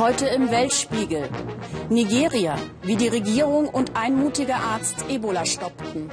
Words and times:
Heute 0.00 0.28
im 0.28 0.50
Weltspiegel. 0.50 1.28
Nigeria, 1.90 2.56
wie 2.80 2.96
die 2.96 3.08
Regierung 3.08 3.68
und 3.68 3.96
ein 3.96 4.16
mutiger 4.16 4.56
Arzt 4.56 5.04
Ebola 5.10 5.44
stoppten. 5.44 6.10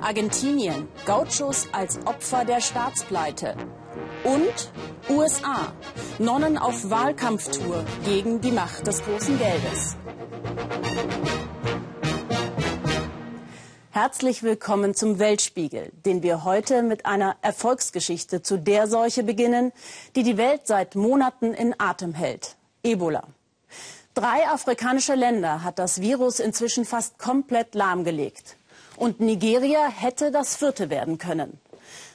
Argentinien, 0.00 0.86
Gauchos 1.06 1.66
als 1.72 1.98
Opfer 2.06 2.44
der 2.44 2.60
Staatspleite. 2.60 3.56
Und 4.22 4.70
USA, 5.10 5.72
Nonnen 6.20 6.56
auf 6.56 6.88
Wahlkampftour 6.88 7.84
gegen 8.04 8.40
die 8.40 8.52
Macht 8.52 8.86
des 8.86 9.02
großen 9.02 9.36
Geldes. 9.38 9.96
Herzlich 13.96 14.42
willkommen 14.42 14.94
zum 14.94 15.18
Weltspiegel, 15.18 15.90
den 16.04 16.22
wir 16.22 16.44
heute 16.44 16.82
mit 16.82 17.06
einer 17.06 17.36
Erfolgsgeschichte 17.40 18.42
zu 18.42 18.58
der 18.58 18.88
Seuche 18.88 19.22
beginnen, 19.22 19.72
die 20.14 20.22
die 20.22 20.36
Welt 20.36 20.66
seit 20.66 20.96
Monaten 20.96 21.54
in 21.54 21.74
Atem 21.78 22.12
hält. 22.12 22.56
Ebola. 22.82 23.22
Drei 24.12 24.46
afrikanische 24.48 25.14
Länder 25.14 25.64
hat 25.64 25.78
das 25.78 26.02
Virus 26.02 26.40
inzwischen 26.40 26.84
fast 26.84 27.18
komplett 27.18 27.74
lahmgelegt. 27.74 28.58
Und 28.98 29.20
Nigeria 29.20 29.88
hätte 29.88 30.30
das 30.30 30.56
vierte 30.56 30.90
werden 30.90 31.16
können. 31.16 31.58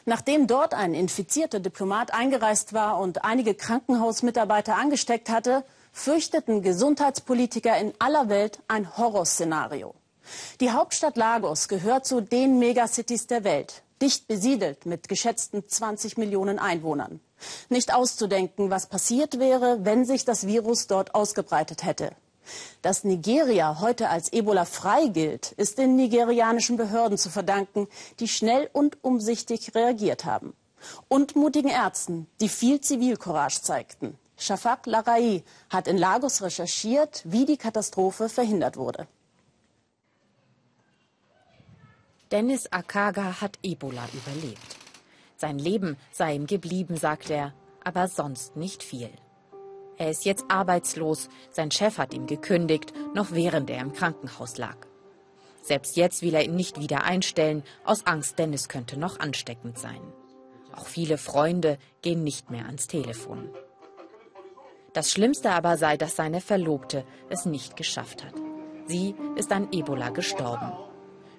Nachdem 0.06 0.46
dort 0.46 0.76
ein 0.76 0.94
infizierter 0.94 1.60
Diplomat 1.60 2.14
eingereist 2.14 2.74
war 2.74 3.00
und 3.00 3.26
einige 3.26 3.56
Krankenhausmitarbeiter 3.56 4.76
angesteckt 4.76 5.32
hatte, 5.32 5.64
fürchteten 5.92 6.62
Gesundheitspolitiker 6.62 7.76
in 7.80 7.92
aller 7.98 8.30
Welt 8.30 8.60
ein 8.68 8.98
Horrorszenario. 8.98 9.96
Die 10.60 10.72
Hauptstadt 10.72 11.18
Lagos 11.18 11.68
gehört 11.68 12.06
zu 12.06 12.22
den 12.22 12.60
Megacities 12.60 13.28
der 13.28 13.44
Welt, 13.44 13.84
dicht 14.02 14.28
besiedelt 14.28 14.86
mit 14.86 15.10
geschätzten 15.10 15.68
20 15.68 16.18
Millionen 16.18 16.60
Einwohnern. 16.60 17.20
Nicht 17.70 17.94
auszudenken, 17.94 18.70
was 18.70 18.88
passiert 18.88 19.40
wäre, 19.40 19.80
wenn 19.84 20.06
sich 20.06 20.26
das 20.26 20.48
Virus 20.48 20.88
dort 20.88 21.16
ausgebreitet 21.16 21.84
hätte. 21.84 22.12
Dass 22.82 23.04
Nigeria 23.04 23.80
heute 23.80 24.10
als 24.10 24.34
Ebola 24.34 24.66
frei 24.66 25.08
gilt, 25.08 25.52
ist 25.54 25.78
den 25.78 25.96
nigerianischen 25.96 26.78
Behörden 26.78 27.18
zu 27.18 27.30
verdanken, 27.30 27.88
die 28.20 28.28
schnell 28.28 28.70
und 28.74 29.04
umsichtig 29.04 29.74
reagiert 29.76 30.26
haben. 30.26 30.54
Und 31.08 31.36
mutigen 31.36 31.70
Ärzten, 31.70 32.28
die 32.42 32.50
viel 32.50 32.82
Zivilcourage 32.82 33.62
zeigten. 33.62 34.18
Shafak 34.38 34.88
Larai 34.88 35.44
hat 35.70 35.88
in 35.88 35.98
Lagos 35.98 36.42
recherchiert, 36.42 37.22
wie 37.26 37.46
die 37.46 37.58
Katastrophe 37.58 38.28
verhindert 38.28 38.76
wurde. 38.76 39.08
Dennis 42.32 42.72
Akaga 42.72 43.42
hat 43.42 43.60
Ebola 43.62 44.08
überlebt. 44.14 44.78
Sein 45.36 45.60
Leben 45.60 45.98
sei 46.12 46.36
ihm 46.36 46.48
geblieben, 46.48 46.96
sagt 46.96 47.30
er, 47.30 47.54
aber 47.84 48.08
sonst 48.08 48.56
nicht 48.56 48.84
viel. 48.84 49.10
Er 49.98 50.10
ist 50.12 50.24
jetzt 50.24 50.46
arbeitslos, 50.48 51.28
sein 51.52 51.72
Chef 51.72 51.98
hat 51.98 52.14
ihm 52.14 52.28
gekündigt, 52.28 52.94
noch 53.14 53.32
während 53.32 53.70
er 53.70 53.82
im 53.82 53.92
Krankenhaus 53.92 54.58
lag. 54.58 54.78
Selbst 55.62 55.98
jetzt 55.98 56.22
will 56.22 56.34
er 56.34 56.46
ihn 56.46 56.56
nicht 56.56 56.80
wieder 56.80 57.04
einstellen, 57.04 57.64
aus 57.84 58.06
Angst, 58.08 58.40
Dennis 58.40 58.70
könnte 58.70 58.98
noch 58.98 59.20
ansteckend 59.20 59.78
sein. 59.78 60.02
Auch 60.74 60.88
viele 60.88 61.18
Freunde 61.18 61.78
gehen 62.02 62.24
nicht 62.24 62.50
mehr 62.50 62.66
ans 62.66 62.88
Telefon. 62.88 63.50
Das 64.94 65.12
Schlimmste 65.12 65.52
aber 65.52 65.76
sei, 65.76 65.98
dass 65.98 66.16
seine 66.16 66.40
Verlobte 66.40 67.04
es 67.30 67.46
nicht 67.46 67.76
geschafft 67.76 68.24
hat. 68.24 68.36
Sie 68.88 69.16
ist 69.36 69.52
an 69.52 69.68
Ebola 69.74 70.10
gestorben. 70.10 70.72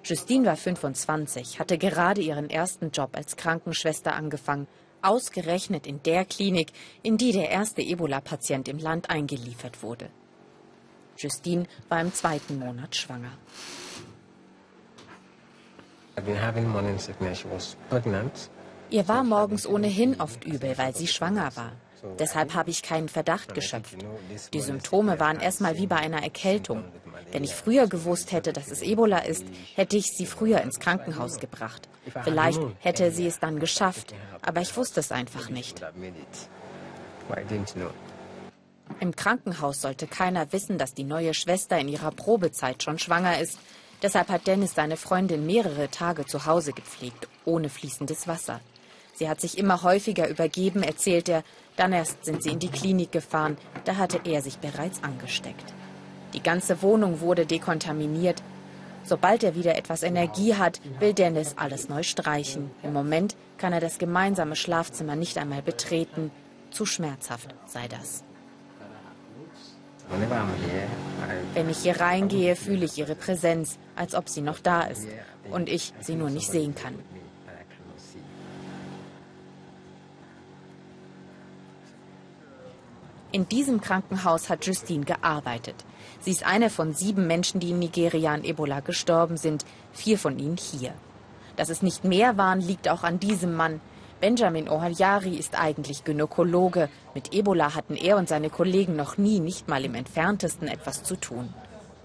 Justine 0.03 0.45
war 0.45 0.57
25, 0.57 1.59
hatte 1.59 1.77
gerade 1.77 2.21
ihren 2.21 2.49
ersten 2.49 2.91
Job 2.91 3.11
als 3.15 3.37
Krankenschwester 3.37 4.13
angefangen, 4.13 4.67
ausgerechnet 5.01 5.87
in 5.87 6.03
der 6.03 6.25
Klinik, 6.25 6.71
in 7.03 7.17
die 7.17 7.31
der 7.31 7.49
erste 7.49 7.81
Ebola-Patient 7.81 8.67
im 8.67 8.79
Land 8.79 9.09
eingeliefert 9.09 9.81
wurde. 9.81 10.09
Justine 11.17 11.65
war 11.89 12.01
im 12.01 12.13
zweiten 12.13 12.59
Monat 12.59 12.95
schwanger. 12.95 13.31
Ihr 18.89 19.07
war 19.07 19.23
morgens 19.23 19.65
ohnehin 19.65 20.19
oft 20.19 20.43
übel, 20.43 20.77
weil 20.77 20.95
sie 20.95 21.07
schwanger 21.07 21.55
war. 21.55 21.71
Deshalb 22.19 22.53
habe 22.53 22.69
ich 22.69 22.83
keinen 22.83 23.07
Verdacht 23.07 23.53
geschöpft. 23.53 23.97
Die 24.53 24.59
Symptome 24.59 25.19
waren 25.19 25.39
erstmal 25.39 25.77
wie 25.77 25.87
bei 25.87 25.95
einer 25.95 26.21
Erkältung. 26.21 26.83
Wenn 27.33 27.43
ich 27.43 27.55
früher 27.55 27.87
gewusst 27.87 28.31
hätte, 28.31 28.53
dass 28.53 28.69
es 28.69 28.83
Ebola 28.83 29.17
ist, 29.17 29.43
hätte 29.73 29.97
ich 29.97 30.11
sie 30.11 30.27
früher 30.27 30.61
ins 30.61 30.79
Krankenhaus 30.79 31.39
gebracht. 31.39 31.89
Vielleicht 32.23 32.61
hätte 32.79 33.11
sie 33.11 33.25
es 33.25 33.39
dann 33.39 33.59
geschafft, 33.59 34.13
aber 34.43 34.61
ich 34.61 34.77
wusste 34.77 34.99
es 34.99 35.11
einfach 35.11 35.49
nicht. 35.49 35.81
Im 38.99 39.15
Krankenhaus 39.15 39.81
sollte 39.81 40.05
keiner 40.05 40.53
wissen, 40.53 40.77
dass 40.77 40.93
die 40.93 41.05
neue 41.05 41.33
Schwester 41.33 41.79
in 41.79 41.87
ihrer 41.87 42.11
Probezeit 42.11 42.83
schon 42.83 42.99
schwanger 42.99 43.39
ist. 43.39 43.57
Deshalb 44.03 44.29
hat 44.29 44.45
Dennis 44.45 44.75
seine 44.75 44.97
Freundin 44.97 45.47
mehrere 45.47 45.89
Tage 45.89 46.27
zu 46.27 46.45
Hause 46.45 46.71
gepflegt, 46.71 47.27
ohne 47.45 47.69
fließendes 47.69 48.27
Wasser. 48.27 48.59
Sie 49.15 49.27
hat 49.27 49.41
sich 49.41 49.57
immer 49.57 49.81
häufiger 49.81 50.29
übergeben, 50.29 50.83
erzählt 50.83 51.29
er. 51.29 51.43
Dann 51.77 51.93
erst 51.93 52.25
sind 52.25 52.43
sie 52.43 52.51
in 52.51 52.59
die 52.59 52.69
Klinik 52.69 53.11
gefahren. 53.11 53.57
Da 53.85 53.95
hatte 53.95 54.19
er 54.23 54.43
sich 54.43 54.59
bereits 54.59 55.01
angesteckt. 55.01 55.73
Die 56.33 56.41
ganze 56.41 56.81
Wohnung 56.81 57.21
wurde 57.21 57.45
dekontaminiert. 57.45 58.41
Sobald 59.03 59.43
er 59.43 59.55
wieder 59.55 59.75
etwas 59.75 60.01
Energie 60.03 60.55
hat, 60.55 60.79
will 60.99 61.13
Dennis 61.13 61.55
alles 61.57 61.89
neu 61.89 62.03
streichen. 62.03 62.71
Im 62.83 62.93
Moment 62.93 63.35
kann 63.57 63.73
er 63.73 63.81
das 63.81 63.97
gemeinsame 63.97 64.55
Schlafzimmer 64.55 65.15
nicht 65.15 65.37
einmal 65.37 65.61
betreten. 65.61 66.31
Zu 66.71 66.85
schmerzhaft 66.85 67.53
sei 67.67 67.87
das. 67.87 68.23
Wenn 71.53 71.69
ich 71.69 71.77
hier 71.79 71.99
reingehe, 71.99 72.55
fühle 72.55 72.85
ich 72.85 72.97
ihre 72.97 73.15
Präsenz, 73.15 73.77
als 73.95 74.15
ob 74.15 74.29
sie 74.29 74.41
noch 74.41 74.59
da 74.59 74.83
ist 74.83 75.07
und 75.51 75.69
ich 75.69 75.93
sie 76.01 76.15
nur 76.15 76.29
nicht 76.29 76.49
sehen 76.49 76.75
kann. 76.75 76.95
In 83.31 83.49
diesem 83.49 83.81
Krankenhaus 83.81 84.49
hat 84.49 84.65
Justine 84.65 85.05
gearbeitet. 85.05 85.75
Sie 86.23 86.31
ist 86.31 86.45
eine 86.45 86.69
von 86.69 86.93
sieben 86.93 87.27
Menschen, 87.27 87.59
die 87.59 87.71
in 87.71 87.79
Nigeria 87.79 88.33
an 88.33 88.45
Ebola 88.45 88.79
gestorben 88.79 89.35
sind, 89.35 89.65
vier 89.91 90.17
von 90.17 90.39
ihnen 90.39 90.55
hier. 90.55 90.93
Dass 91.57 91.67
es 91.67 91.81
nicht 91.81 92.05
mehr 92.05 92.37
waren, 92.37 92.61
liegt 92.61 92.87
auch 92.87 93.03
an 93.03 93.19
diesem 93.19 93.53
Mann. 93.55 93.81
Benjamin 94.21 94.69
Ohalyari 94.69 95.35
ist 95.35 95.59
eigentlich 95.59 96.05
Gynäkologe. 96.05 96.87
Mit 97.13 97.33
Ebola 97.33 97.75
hatten 97.75 97.97
er 97.97 98.15
und 98.15 98.29
seine 98.29 98.49
Kollegen 98.49 98.95
noch 98.95 99.17
nie, 99.17 99.41
nicht 99.41 99.67
mal 99.67 99.83
im 99.83 99.95
entferntesten 99.95 100.69
etwas 100.69 101.03
zu 101.03 101.17
tun. 101.17 101.53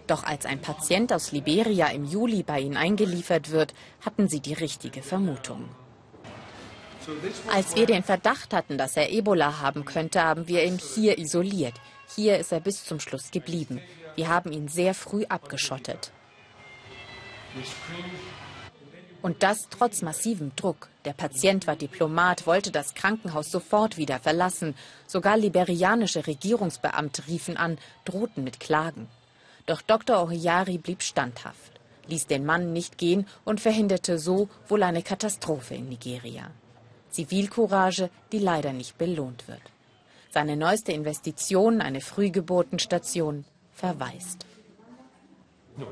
Doch 0.09 0.25
als 0.25 0.47
ein 0.47 0.61
Patient 0.61 1.13
aus 1.13 1.31
Liberia 1.31 1.87
im 1.87 2.05
Juli 2.05 2.43
bei 2.43 2.59
ihnen 2.59 2.77
eingeliefert 2.77 3.53
wird, 3.53 3.73
hatten 4.05 4.27
sie 4.27 4.41
die 4.41 4.55
richtige 4.55 5.03
Vermutung. 5.03 5.69
Als 7.55 7.77
wir 7.77 7.87
den 7.87 8.03
Verdacht 8.03 8.53
hatten, 8.53 8.79
dass 8.79 8.97
er 8.97 9.13
Ebola 9.13 9.61
haben 9.61 9.85
könnte, 9.85 10.25
haben 10.25 10.49
wir 10.49 10.65
ihn 10.65 10.79
hier 10.79 11.19
isoliert. 11.19 11.75
Hier 12.17 12.39
ist 12.39 12.53
er 12.53 12.61
bis 12.61 12.85
zum 12.85 12.99
Schluss 13.01 13.31
geblieben. 13.31 13.81
Wir 14.19 14.29
haben 14.29 14.51
ihn 14.51 14.67
sehr 14.67 14.95
früh 14.95 15.25
abgeschottet. 15.29 16.11
Und 19.23 19.45
das 19.45 19.69
trotz 19.71 20.03
massivem 20.03 20.57
Druck. 20.57 20.89
Der 21.05 21.13
Patient 21.13 21.69
war 21.69 21.77
Diplomat, 21.77 22.45
wollte 22.45 22.73
das 22.73 22.95
Krankenhaus 22.95 23.49
sofort 23.49 23.97
wieder 23.97 24.19
verlassen. 24.19 24.75
Sogar 25.07 25.37
liberianische 25.37 26.27
Regierungsbeamte 26.27 27.29
riefen 27.29 27.57
an, 27.57 27.79
drohten 28.05 28.43
mit 28.43 28.59
Klagen. 28.59 29.07
Doch 29.67 29.83
Dr. 29.83 30.21
Ohiyari 30.21 30.79
blieb 30.79 31.05
standhaft, 31.05 31.79
ließ 32.09 32.27
den 32.27 32.45
Mann 32.45 32.73
nicht 32.73 32.99
gehen 32.99 33.25
und 33.45 33.61
verhinderte 33.61 34.19
so 34.19 34.49
wohl 34.67 34.83
eine 34.83 35.05
Katastrophe 35.05 35.77
in 35.77 35.91
Nigeria. 35.91 36.51
Zivilcourage, 37.11 38.11
die 38.33 38.41
leider 38.41 38.73
nicht 38.73 38.99
belohnt 38.99 39.47
wird. 39.47 39.63
Seine 40.31 40.57
neueste 40.57 40.91
Investition, 40.91 41.81
eine 41.81 42.01
Frühgeburtenstation, 42.01 43.45
verweist. 43.79 44.45
Uh, 45.79 45.85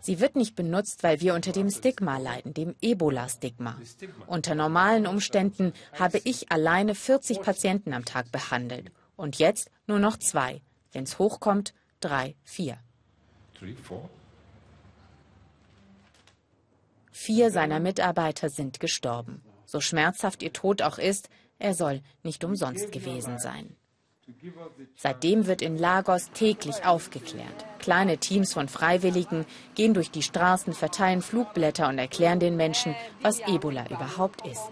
Sie 0.00 0.20
wird 0.20 0.36
nicht 0.36 0.54
benutzt, 0.54 1.02
weil 1.02 1.20
wir 1.20 1.34
unter 1.34 1.52
dem 1.52 1.70
Stigma 1.70 2.18
leiden, 2.18 2.54
dem 2.54 2.74
Ebola-Stigma. 2.80 3.78
Unter 4.26 4.54
normalen 4.54 5.06
Umständen 5.06 5.72
habe 5.98 6.20
ich 6.24 6.52
alleine 6.52 6.94
40 6.94 7.40
Patienten 7.40 7.92
am 7.94 8.04
Tag 8.04 8.30
behandelt. 8.30 8.92
Und 9.16 9.38
jetzt 9.38 9.70
nur 9.86 9.98
noch 9.98 10.18
zwei. 10.18 10.60
Wenn 10.92 11.04
es 11.04 11.18
hochkommt, 11.18 11.74
drei, 12.00 12.36
vier. 12.44 12.78
Vier 17.10 17.50
seiner 17.50 17.80
Mitarbeiter 17.80 18.48
sind 18.48 18.78
gestorben. 18.78 19.42
So 19.66 19.80
schmerzhaft 19.80 20.42
ihr 20.42 20.52
Tod 20.52 20.82
auch 20.82 20.98
ist, 20.98 21.28
er 21.58 21.74
soll 21.74 22.02
nicht 22.22 22.44
umsonst 22.44 22.92
gewesen 22.92 23.38
sein. 23.38 23.76
Seitdem 24.96 25.46
wird 25.46 25.62
in 25.62 25.78
Lagos 25.78 26.30
täglich 26.32 26.84
aufgeklärt. 26.84 27.64
Kleine 27.78 28.18
Teams 28.18 28.52
von 28.52 28.68
Freiwilligen 28.68 29.46
gehen 29.74 29.94
durch 29.94 30.10
die 30.10 30.22
Straßen, 30.22 30.74
verteilen 30.74 31.22
Flugblätter 31.22 31.88
und 31.88 31.98
erklären 31.98 32.38
den 32.38 32.56
Menschen, 32.56 32.94
was 33.22 33.40
Ebola 33.40 33.86
überhaupt 33.88 34.46
ist. 34.46 34.68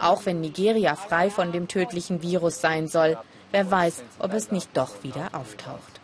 Auch 0.00 0.24
wenn 0.24 0.40
Nigeria 0.40 0.96
frei 0.96 1.30
von 1.30 1.52
dem 1.52 1.68
tödlichen 1.68 2.22
Virus 2.22 2.60
sein 2.60 2.88
soll, 2.88 3.18
wer 3.52 3.70
weiß, 3.70 4.02
ob 4.18 4.32
es 4.32 4.50
nicht 4.50 4.74
doch 4.76 5.02
wieder 5.02 5.34
auftaucht. 5.34 6.00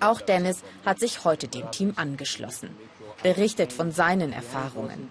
Auch 0.00 0.20
Dennis 0.20 0.62
hat 0.84 0.98
sich 0.98 1.24
heute 1.24 1.46
dem 1.46 1.70
Team 1.70 1.92
angeschlossen, 1.96 2.70
berichtet 3.22 3.72
von 3.72 3.92
seinen 3.92 4.32
Erfahrungen. 4.32 5.08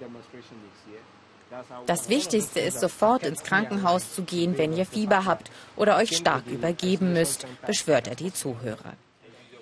Das 1.86 2.10
Wichtigste 2.10 2.60
ist, 2.60 2.80
sofort 2.80 3.24
ins 3.24 3.44
Krankenhaus 3.44 4.14
zu 4.14 4.24
gehen, 4.24 4.58
wenn 4.58 4.76
ihr 4.76 4.86
Fieber 4.86 5.26
habt 5.26 5.52
oder 5.76 5.98
euch 5.98 6.16
stark 6.16 6.48
übergeben 6.48 7.14
müsst, 7.14 7.46
beschwört 7.66 8.08
er 8.08 8.16
die 8.16 8.34
Zuhörer. 8.34 8.94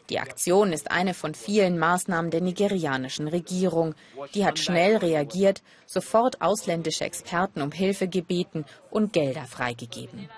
Die 0.10 0.20
Aktion 0.20 0.74
ist 0.74 0.92
eine 0.92 1.14
von 1.14 1.34
vielen 1.34 1.80
Maßnahmen 1.80 2.32
der 2.32 2.42
nigerianischen 2.42 3.30
Regierung. 3.30 3.96
Die 4.36 4.46
hat 4.46 4.60
schnell 4.60 4.98
reagiert, 4.98 5.62
sofort 5.86 6.42
ausländische 6.42 7.06
Experten 7.06 7.62
um 7.62 7.72
Hilfe 7.72 8.10
gebeten 8.10 8.66
und 8.90 9.14
Gelder 9.14 9.46
freigegeben. 9.46 10.30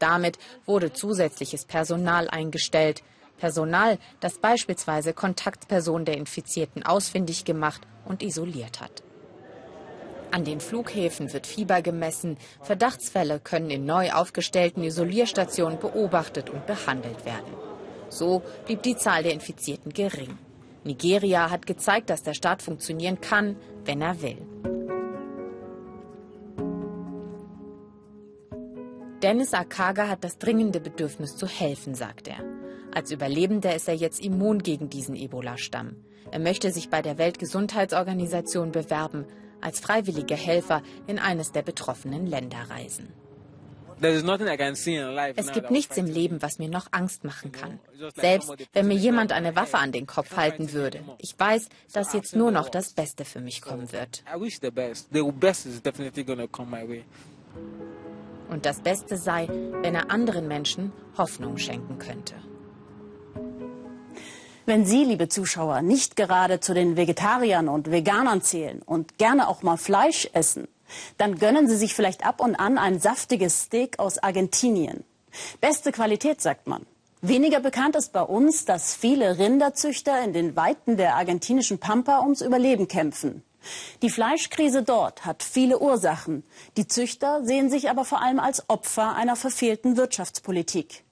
Damit 0.00 0.38
wurde 0.66 0.92
zusätzliches 0.92 1.64
Personal 1.64 2.28
eingestellt. 2.28 3.04
Personal, 3.38 3.98
das 4.18 4.38
beispielsweise 4.38 5.12
Kontaktpersonen 5.12 6.06
der 6.06 6.16
Infizierten 6.16 6.82
ausfindig 6.84 7.44
gemacht 7.44 7.82
und 8.06 8.22
isoliert 8.22 8.80
hat. 8.80 9.02
An 10.32 10.44
den 10.44 10.60
Flughäfen 10.60 11.32
wird 11.32 11.46
Fieber 11.46 11.82
gemessen. 11.82 12.38
Verdachtsfälle 12.62 13.40
können 13.40 13.70
in 13.70 13.84
neu 13.84 14.12
aufgestellten 14.12 14.84
Isolierstationen 14.84 15.78
beobachtet 15.78 16.50
und 16.50 16.66
behandelt 16.66 17.24
werden. 17.24 17.52
So 18.08 18.42
blieb 18.66 18.82
die 18.82 18.96
Zahl 18.96 19.24
der 19.24 19.32
Infizierten 19.32 19.92
gering. 19.92 20.38
Nigeria 20.84 21.50
hat 21.50 21.66
gezeigt, 21.66 22.10
dass 22.10 22.22
der 22.22 22.34
Staat 22.34 22.62
funktionieren 22.62 23.20
kann, 23.20 23.56
wenn 23.84 24.00
er 24.00 24.22
will. 24.22 24.38
Dennis 29.22 29.52
Akaga 29.52 30.08
hat 30.08 30.24
das 30.24 30.38
dringende 30.38 30.80
Bedürfnis 30.80 31.36
zu 31.36 31.46
helfen, 31.46 31.94
sagt 31.94 32.28
er. 32.28 32.42
Als 32.92 33.10
Überlebender 33.10 33.74
ist 33.74 33.86
er 33.86 33.94
jetzt 33.94 34.24
immun 34.24 34.62
gegen 34.62 34.88
diesen 34.88 35.14
Ebola-Stamm. 35.14 35.96
Er 36.30 36.38
möchte 36.38 36.72
sich 36.72 36.88
bei 36.88 37.02
der 37.02 37.18
Weltgesundheitsorganisation 37.18 38.72
bewerben, 38.72 39.26
als 39.60 39.80
freiwilliger 39.80 40.36
Helfer 40.36 40.82
in 41.06 41.18
eines 41.18 41.52
der 41.52 41.62
betroffenen 41.62 42.26
Länder 42.26 42.58
reisen. 42.68 43.12
Es 45.36 45.52
gibt 45.52 45.70
nichts 45.70 45.96
im 45.96 46.06
Leben, 46.06 46.40
was 46.40 46.58
mir 46.58 46.68
noch 46.68 46.86
Angst 46.90 47.24
machen 47.24 47.52
kann. 47.52 47.78
Selbst 48.16 48.50
wenn 48.72 48.88
mir 48.88 48.94
jemand 48.94 49.32
eine 49.32 49.54
Waffe 49.56 49.76
an 49.78 49.92
den 49.92 50.06
Kopf 50.06 50.36
halten 50.36 50.72
würde. 50.72 51.00
Ich 51.18 51.38
weiß, 51.38 51.68
dass 51.92 52.14
jetzt 52.14 52.34
nur 52.34 52.50
noch 52.50 52.70
das 52.70 52.94
Beste 52.94 53.24
für 53.24 53.40
mich 53.40 53.60
kommen 53.60 53.92
wird. 53.92 54.24
Und 58.48 58.66
das 58.66 58.80
Beste 58.80 59.16
sei, 59.16 59.48
wenn 59.82 59.94
er 59.94 60.10
anderen 60.10 60.48
Menschen 60.48 60.92
Hoffnung 61.16 61.58
schenken 61.58 61.98
könnte. 61.98 62.34
Wenn 64.66 64.84
Sie, 64.84 65.04
liebe 65.04 65.28
Zuschauer, 65.28 65.82
nicht 65.82 66.16
gerade 66.16 66.60
zu 66.60 66.74
den 66.74 66.96
Vegetariern 66.96 67.68
und 67.68 67.90
Veganern 67.90 68.42
zählen 68.42 68.82
und 68.82 69.18
gerne 69.18 69.48
auch 69.48 69.62
mal 69.62 69.78
Fleisch 69.78 70.28
essen, 70.32 70.68
dann 71.18 71.38
gönnen 71.38 71.68
Sie 71.68 71.76
sich 71.76 71.94
vielleicht 71.94 72.26
ab 72.26 72.40
und 72.40 72.56
an 72.56 72.78
ein 72.78 73.00
saftiges 73.00 73.62
Steak 73.62 73.98
aus 73.98 74.18
Argentinien. 74.18 75.04
Beste 75.60 75.92
Qualität, 75.92 76.40
sagt 76.40 76.66
man. 76.66 76.86
Weniger 77.22 77.60
bekannt 77.60 77.96
ist 77.96 78.12
bei 78.12 78.22
uns, 78.22 78.64
dass 78.64 78.94
viele 78.94 79.38
Rinderzüchter 79.38 80.22
in 80.22 80.32
den 80.32 80.56
Weiten 80.56 80.96
der 80.96 81.16
argentinischen 81.16 81.78
Pampa 81.78 82.20
ums 82.20 82.40
Überleben 82.40 82.88
kämpfen. 82.88 83.42
Die 84.00 84.08
Fleischkrise 84.08 84.82
dort 84.82 85.26
hat 85.26 85.42
viele 85.42 85.80
Ursachen. 85.80 86.44
Die 86.78 86.88
Züchter 86.88 87.44
sehen 87.44 87.68
sich 87.68 87.90
aber 87.90 88.06
vor 88.06 88.22
allem 88.22 88.40
als 88.40 88.68
Opfer 88.70 89.14
einer 89.14 89.36
verfehlten 89.36 89.98
Wirtschaftspolitik. 89.98 91.04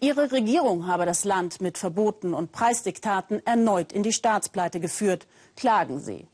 Ihre 0.00 0.32
Regierung 0.32 0.86
habe 0.86 1.06
das 1.06 1.24
Land 1.24 1.60
mit 1.60 1.78
Verboten 1.78 2.34
und 2.34 2.52
Preisdiktaten 2.52 3.44
erneut 3.46 3.92
in 3.92 4.02
die 4.02 4.12
Staatspleite 4.12 4.80
geführt, 4.80 5.26
klagen 5.56 6.00
sie. 6.00 6.26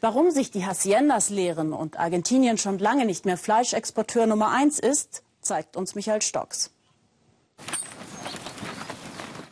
Warum 0.00 0.30
sich 0.30 0.50
die 0.50 0.64
Haciendas 0.64 1.30
leeren 1.30 1.72
und 1.72 1.98
Argentinien 1.98 2.58
schon 2.58 2.78
lange 2.78 3.04
nicht 3.04 3.26
mehr 3.26 3.36
Fleischexporteur 3.36 4.26
Nummer 4.26 4.50
eins 4.50 4.78
ist, 4.78 5.22
zeigt 5.40 5.76
uns 5.76 5.94
Michael 5.94 6.22
Stocks. 6.22 6.70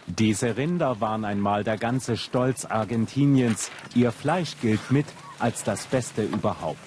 Diese 0.07 0.57
Rinder 0.57 1.01
waren 1.01 1.25
einmal 1.27 1.63
der 1.63 1.77
ganze 1.77 2.17
Stolz 2.17 2.65
Argentiniens. 2.65 3.71
Ihr 3.95 4.13
Fleisch 4.13 4.57
gilt 4.63 4.91
mit 4.91 5.07
als 5.39 5.63
das 5.63 5.87
Beste 5.87 6.23
überhaupt. 6.23 6.79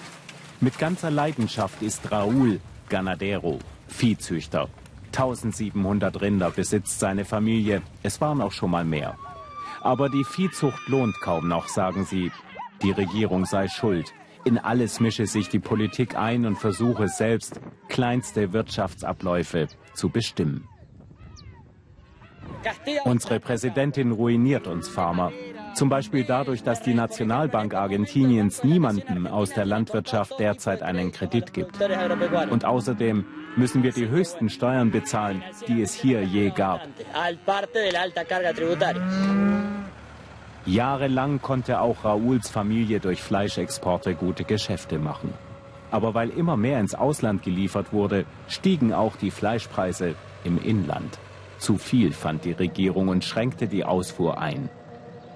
Mit 0.60 0.78
ganzer 0.78 1.10
Leidenschaft 1.10 1.80
ist 1.80 2.10
Raúl 2.10 2.58
Ganadero, 2.88 3.60
Viehzüchter. 3.86 4.68
1700 5.12 6.20
Rinder 6.20 6.50
besitzt 6.50 7.00
seine 7.00 7.24
Familie. 7.24 7.82
Es 8.02 8.20
waren 8.20 8.40
auch 8.40 8.52
schon 8.52 8.70
mal 8.70 8.84
mehr. 8.84 9.16
Aber 9.80 10.08
die 10.08 10.24
Viehzucht 10.24 10.88
lohnt 10.88 11.20
kaum 11.20 11.48
noch, 11.48 11.68
sagen 11.68 12.04
sie. 12.04 12.30
Die 12.82 12.90
Regierung 12.92 13.44
sei 13.44 13.68
schuld. 13.68 14.14
In 14.44 14.58
alles 14.58 15.00
mische 15.00 15.26
sich 15.26 15.48
die 15.48 15.58
Politik 15.58 16.16
ein 16.16 16.46
und 16.46 16.56
versuche 16.56 17.08
selbst, 17.08 17.60
kleinste 17.88 18.52
Wirtschaftsabläufe 18.52 19.68
zu 19.94 20.08
bestimmen. 20.08 20.66
Unsere 23.04 23.40
Präsidentin 23.40 24.12
ruiniert 24.12 24.66
uns 24.66 24.88
Farmer. 24.88 25.32
Zum 25.74 25.88
Beispiel 25.88 26.24
dadurch, 26.24 26.62
dass 26.62 26.82
die 26.82 26.94
Nationalbank 26.94 27.74
Argentiniens 27.74 28.64
niemandem 28.64 29.26
aus 29.26 29.50
der 29.50 29.64
Landwirtschaft 29.64 30.38
derzeit 30.38 30.82
einen 30.82 31.12
Kredit 31.12 31.52
gibt. 31.52 31.78
Und 32.50 32.64
außerdem 32.64 33.24
müssen 33.56 33.82
wir 33.82 33.92
die 33.92 34.08
höchsten 34.08 34.48
Steuern 34.48 34.90
bezahlen, 34.90 35.42
die 35.66 35.82
es 35.82 35.94
hier 35.94 36.22
je 36.22 36.50
gab. 36.50 36.80
Jahrelang 40.66 41.40
konnte 41.40 41.80
auch 41.80 42.04
Raouls 42.04 42.50
Familie 42.50 43.00
durch 43.00 43.22
Fleischexporte 43.22 44.14
gute 44.14 44.44
Geschäfte 44.44 44.98
machen. 44.98 45.32
Aber 45.90 46.14
weil 46.14 46.30
immer 46.30 46.56
mehr 46.56 46.78
ins 46.78 46.94
Ausland 46.94 47.42
geliefert 47.42 47.92
wurde, 47.92 48.24
stiegen 48.48 48.92
auch 48.92 49.16
die 49.16 49.30
Fleischpreise 49.30 50.14
im 50.44 50.62
Inland. 50.62 51.18
Zu 51.58 51.78
viel 51.78 52.12
fand 52.12 52.44
die 52.44 52.52
Regierung 52.52 53.08
und 53.08 53.24
schränkte 53.24 53.66
die 53.66 53.84
Ausfuhr 53.84 54.38
ein. 54.38 54.70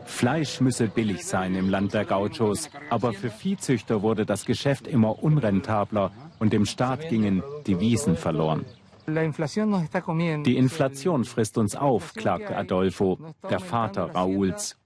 Fleisch 0.06 0.60
müsse 0.60 0.88
billig 0.88 1.26
sein 1.26 1.55
im 1.55 1.70
Land 1.70 1.94
der 1.94 2.05
Gauchos, 2.05 2.70
aber 2.90 3.12
für 3.12 3.31
Viehzüchter 3.31 4.02
wurde 4.02 4.26
das 4.26 4.44
Geschäft 4.44 4.87
immer 4.87 5.22
unrentabler 5.22 6.12
und 6.44 6.52
dem 6.52 6.67
Staat 6.67 7.08
gingen 7.08 7.43
die 7.67 7.81
Wiesen 7.81 8.17
verloren. 8.17 8.67
Die 9.06 10.56
Inflation 10.56 11.24
frisst 11.24 11.56
uns 11.56 11.74
auf, 11.74 12.13
klagte 12.13 12.55
Adolfo, 12.55 13.19
der 13.48 13.60
Vater 13.60 14.10
Raouls. 14.15 14.77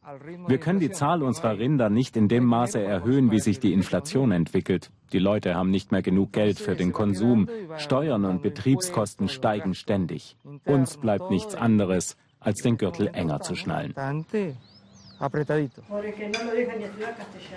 Wir 0.47 0.59
können 0.59 0.79
die 0.79 0.91
Zahl 0.91 1.25
unserer 1.25 1.59
Rinder 1.59 1.91
nicht 1.91 2.17
in 2.17 2.29
dem 2.29 2.45
Maße 2.45 2.81
erhöhen, 2.81 3.33
wie 3.33 3.41
sich 3.41 3.59
die 3.59 3.73
Inflation 3.73 4.31
entwickelt. 4.31 4.93
Die 5.13 5.19
Leute 5.19 5.57
haben 5.57 5.71
nicht 5.71 5.91
mehr 5.91 6.03
genug 6.03 6.33
Geld 6.33 6.61
für 6.61 6.77
den 6.77 6.93
Konsum. 6.93 7.49
Steuern 7.77 8.25
und 8.25 8.41
Betriebskosten 8.41 9.29
steigen 9.29 9.75
ständig. 9.75 10.37
Uns 10.65 10.97
bleibt 10.97 11.29
nichts 11.31 11.57
anderes, 11.57 12.17
als 12.39 12.63
den 12.63 12.77
Gürtel 12.77 13.09
enger 13.13 13.41
zu 13.41 13.57
schnallen. 13.57 13.95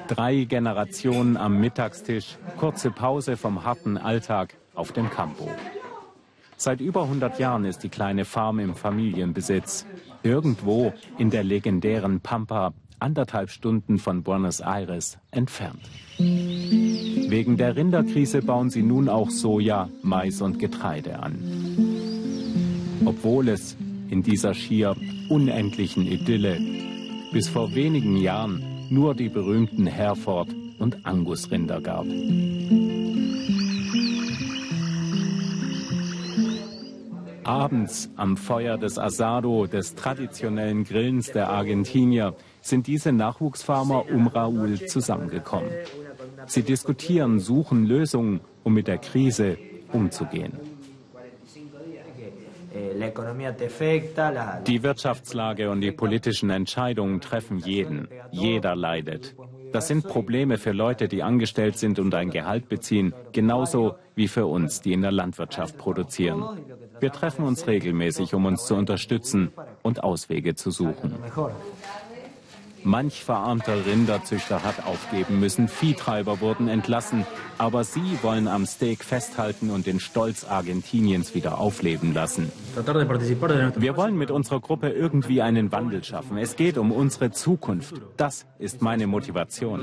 Drei 0.08 0.44
Generationen 0.46 1.38
am 1.38 1.60
Mittagstisch, 1.60 2.38
kurze 2.58 2.90
Pause 2.92 3.38
vom 3.38 3.64
harten 3.64 3.98
Alltag 3.98 4.56
auf 4.74 4.92
dem 4.92 5.10
Campo. 5.10 5.50
Seit 6.58 6.82
über 6.82 7.04
100 7.04 7.40
Jahren 7.40 7.66
ist 7.66 7.84
die 7.84 7.90
kleine 7.90 8.26
Farm 8.26 8.60
im 8.60 8.76
Familienbesitz. 8.76 9.86
Irgendwo 10.24 10.94
in 11.18 11.30
der 11.30 11.44
legendären 11.44 12.22
Pampa, 12.22 12.74
anderthalb 13.00 13.50
Stunden 13.50 13.98
von 13.98 14.24
Buenos 14.24 14.60
Aires 14.60 15.18
entfernt. 15.32 15.82
Wegen 16.18 17.58
der 17.58 17.76
Rinderkrise 17.76 18.42
bauen 18.42 18.70
sie 18.70 18.84
nun 18.84 19.10
auch 19.10 19.30
Soja, 19.30 19.90
Mais 20.04 20.42
und 20.42 20.60
Getreide 20.60 21.20
an. 21.20 21.38
Obwohl 23.06 23.50
es 23.50 23.76
in 24.10 24.22
dieser 24.22 24.54
schier 24.54 24.96
unendlichen 25.30 26.06
Idylle 26.06 26.60
bis 27.32 27.48
vor 27.48 27.74
wenigen 27.74 28.18
Jahren 28.18 28.64
nur 28.90 29.16
die 29.16 29.30
berühmten 29.30 29.88
Herford- 29.88 30.54
und 30.80 31.06
Angusrinder 31.06 31.80
gab. 31.80 32.06
Abends 37.44 38.10
am 38.18 38.38
Feuer 38.38 38.78
des 38.78 38.98
Asado, 38.98 39.66
des 39.66 39.96
traditionellen 39.96 40.84
Grillens 40.84 41.32
der 41.32 41.50
Argentinier, 41.50 42.36
sind 42.62 42.88
diese 42.88 43.12
Nachwuchsfarmer 43.12 44.06
um 44.12 44.28
Raúl 44.28 44.86
zusammengekommen. 44.86 45.72
Sie 46.46 46.64
diskutieren, 46.64 47.40
suchen 47.40 47.86
Lösungen, 47.86 48.42
um 48.64 48.74
mit 48.74 48.88
der 48.88 49.00
Krise 49.00 49.58
umzugehen. 49.92 50.54
Die 54.68 54.84
Wirtschaftslage 54.84 55.70
und 55.70 55.82
die 55.82 55.92
politischen 55.92 56.50
Entscheidungen 56.50 57.22
treffen 57.22 57.58
jeden. 57.60 58.08
Jeder 58.32 58.76
leidet. 58.76 59.36
Das 59.72 59.88
sind 59.88 60.06
Probleme 60.06 60.58
für 60.58 60.74
Leute, 60.74 61.08
die 61.08 61.24
angestellt 61.24 61.78
sind 61.78 61.98
und 61.98 62.14
ein 62.14 62.30
Gehalt 62.30 62.68
beziehen, 62.68 63.14
genauso 63.32 63.96
wie 64.16 64.28
für 64.28 64.46
uns, 64.46 64.82
die 64.82 64.92
in 64.92 65.02
der 65.02 65.12
Landwirtschaft 65.12 65.78
produzieren. 65.78 66.44
Wir 67.00 67.12
treffen 67.12 67.46
uns 67.46 67.68
regelmäßig, 67.68 68.34
um 68.34 68.46
uns 68.46 68.66
zu 68.66 68.76
unterstützen 68.76 69.52
und 69.82 70.04
Auswege 70.04 70.56
zu 70.56 70.72
suchen. 70.72 71.16
Manch 72.84 73.24
verarmter 73.24 73.86
Rinderzüchter 73.86 74.64
hat 74.64 74.86
aufgeben 74.86 75.40
müssen, 75.40 75.68
Viehtreiber 75.68 76.42
wurden 76.42 76.68
entlassen, 76.68 77.26
aber 77.58 77.84
sie 77.84 78.18
wollen 78.22 78.48
am 78.48 78.66
Steak 78.66 79.04
festhalten 79.04 79.70
und 79.70 79.86
den 79.86 80.00
Stolz 80.00 80.44
Argentiniens 80.44 81.36
wieder 81.36 81.60
aufleben 81.60 82.14
lassen. 82.14 82.52
Wir 82.76 83.98
wollen 83.98 84.18
mit 84.18 84.32
unserer 84.32 84.60
Gruppe 84.60 84.90
irgendwie 84.90 85.42
einen 85.42 85.72
Wandel 85.72 86.04
schaffen. 86.04 86.38
Es 86.38 86.56
geht 86.56 86.78
um 86.78 86.92
unsere 86.92 87.32
Zukunft. 87.32 87.96
Das 88.18 88.46
ist 88.58 88.82
meine 88.82 89.08
Motivation. 89.08 89.82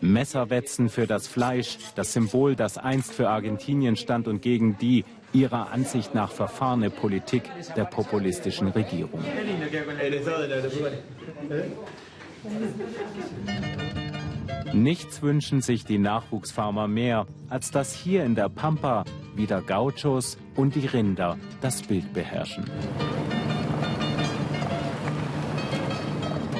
Messerwetzen 0.00 0.88
für 0.88 1.06
das 1.06 1.26
Fleisch, 1.26 1.78
das 1.94 2.12
Symbol, 2.12 2.54
das 2.54 2.78
einst 2.78 3.12
für 3.14 3.30
Argentinien 3.30 3.96
stand 3.96 4.28
und 4.28 4.42
gegen 4.42 4.76
die 4.78 5.04
ihrer 5.32 5.70
Ansicht 5.70 6.14
nach 6.14 6.30
verfahrene 6.30 6.90
Politik 6.90 7.42
der 7.76 7.84
populistischen 7.84 8.68
Regierung. 8.68 9.20
Nichts 14.72 15.22
wünschen 15.22 15.62
sich 15.62 15.84
die 15.84 15.98
Nachwuchsfarmer 15.98 16.88
mehr, 16.88 17.26
als 17.48 17.70
dass 17.70 17.94
hier 17.94 18.24
in 18.24 18.34
der 18.34 18.48
Pampa 18.48 19.04
wieder 19.34 19.62
Gauchos 19.62 20.38
und 20.54 20.74
die 20.74 20.86
Rinder 20.86 21.38
das 21.60 21.82
Bild 21.82 22.12
beherrschen. 22.12 22.64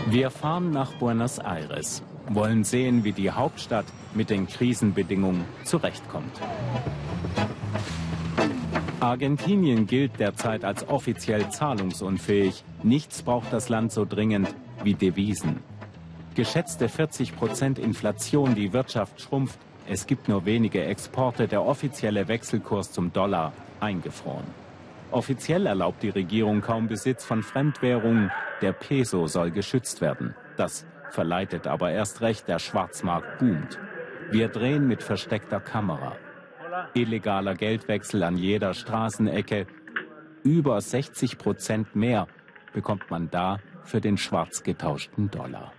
Wir 0.08 0.30
fahren 0.30 0.70
nach 0.70 0.92
Buenos 0.94 1.38
Aires, 1.38 2.02
wollen 2.28 2.64
sehen, 2.64 3.04
wie 3.04 3.12
die 3.12 3.30
Hauptstadt 3.30 3.86
mit 4.14 4.30
den 4.30 4.46
Krisenbedingungen 4.46 5.44
zurechtkommt. 5.64 6.40
Argentinien 9.00 9.86
gilt 9.86 10.18
derzeit 10.18 10.64
als 10.64 10.88
offiziell 10.88 11.50
zahlungsunfähig. 11.50 12.64
Nichts 12.82 13.22
braucht 13.22 13.52
das 13.52 13.68
Land 13.68 13.92
so 13.92 14.06
dringend 14.06 14.48
wie 14.84 14.94
Devisen. 14.94 15.60
Geschätzte 16.34 16.88
40 16.88 17.36
Prozent 17.36 17.78
Inflation, 17.78 18.54
die 18.54 18.72
Wirtschaft 18.72 19.20
schrumpft. 19.20 19.58
Es 19.86 20.06
gibt 20.06 20.30
nur 20.30 20.46
wenige 20.46 20.82
Exporte. 20.82 21.46
Der 21.46 21.62
offizielle 21.62 22.26
Wechselkurs 22.28 22.90
zum 22.90 23.12
Dollar 23.12 23.52
eingefroren. 23.80 24.46
Offiziell 25.10 25.66
erlaubt 25.66 26.02
die 26.02 26.08
Regierung 26.08 26.62
kaum 26.62 26.88
Besitz 26.88 27.22
von 27.22 27.42
Fremdwährungen. 27.42 28.32
Der 28.62 28.72
Peso 28.72 29.26
soll 29.26 29.50
geschützt 29.50 30.00
werden. 30.00 30.34
Das 30.56 30.86
verleitet 31.10 31.66
aber 31.66 31.90
erst 31.90 32.22
recht. 32.22 32.48
Der 32.48 32.58
Schwarzmarkt 32.58 33.38
boomt. 33.40 33.78
Wir 34.30 34.48
drehen 34.48 34.88
mit 34.88 35.02
versteckter 35.02 35.60
Kamera 35.60 36.16
illegaler 36.94 37.54
Geldwechsel 37.54 38.22
an 38.22 38.36
jeder 38.36 38.74
Straßenecke. 38.74 39.66
Über 40.42 40.80
60 40.80 41.38
Prozent 41.38 41.96
mehr 41.96 42.28
bekommt 42.72 43.10
man 43.10 43.30
da 43.30 43.58
für 43.84 44.00
den 44.00 44.16
schwarz 44.16 44.62
getauschten 44.62 45.30
Dollar. 45.30 45.72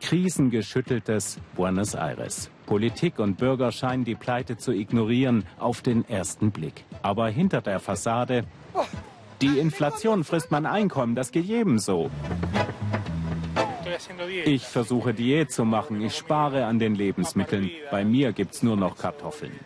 Krisengeschütteltes 0.00 1.38
Buenos 1.54 1.94
Aires. 1.94 2.50
Politik 2.66 3.18
und 3.18 3.38
Bürger 3.38 3.72
scheinen 3.72 4.04
die 4.04 4.14
Pleite 4.14 4.56
zu 4.56 4.72
ignorieren 4.72 5.44
auf 5.58 5.82
den 5.82 6.08
ersten 6.08 6.50
Blick. 6.50 6.84
Aber 7.02 7.28
hinter 7.28 7.60
der 7.60 7.80
Fassade, 7.80 8.44
die 9.40 9.58
Inflation 9.58 10.22
frisst 10.24 10.50
mein 10.50 10.66
Einkommen, 10.66 11.14
das 11.14 11.32
geht 11.32 11.46
jedem 11.46 11.78
so. 11.78 12.10
Ich 14.44 14.62
versuche 14.62 15.14
Diät 15.14 15.50
zu 15.50 15.64
machen. 15.64 16.00
Ich 16.02 16.16
spare 16.16 16.66
an 16.66 16.78
den 16.78 16.94
Lebensmitteln. 16.94 17.70
Bei 17.90 18.04
mir 18.04 18.32
gibt's 18.32 18.62
nur 18.62 18.76
noch 18.76 18.96
Kartoffeln. 18.96 19.58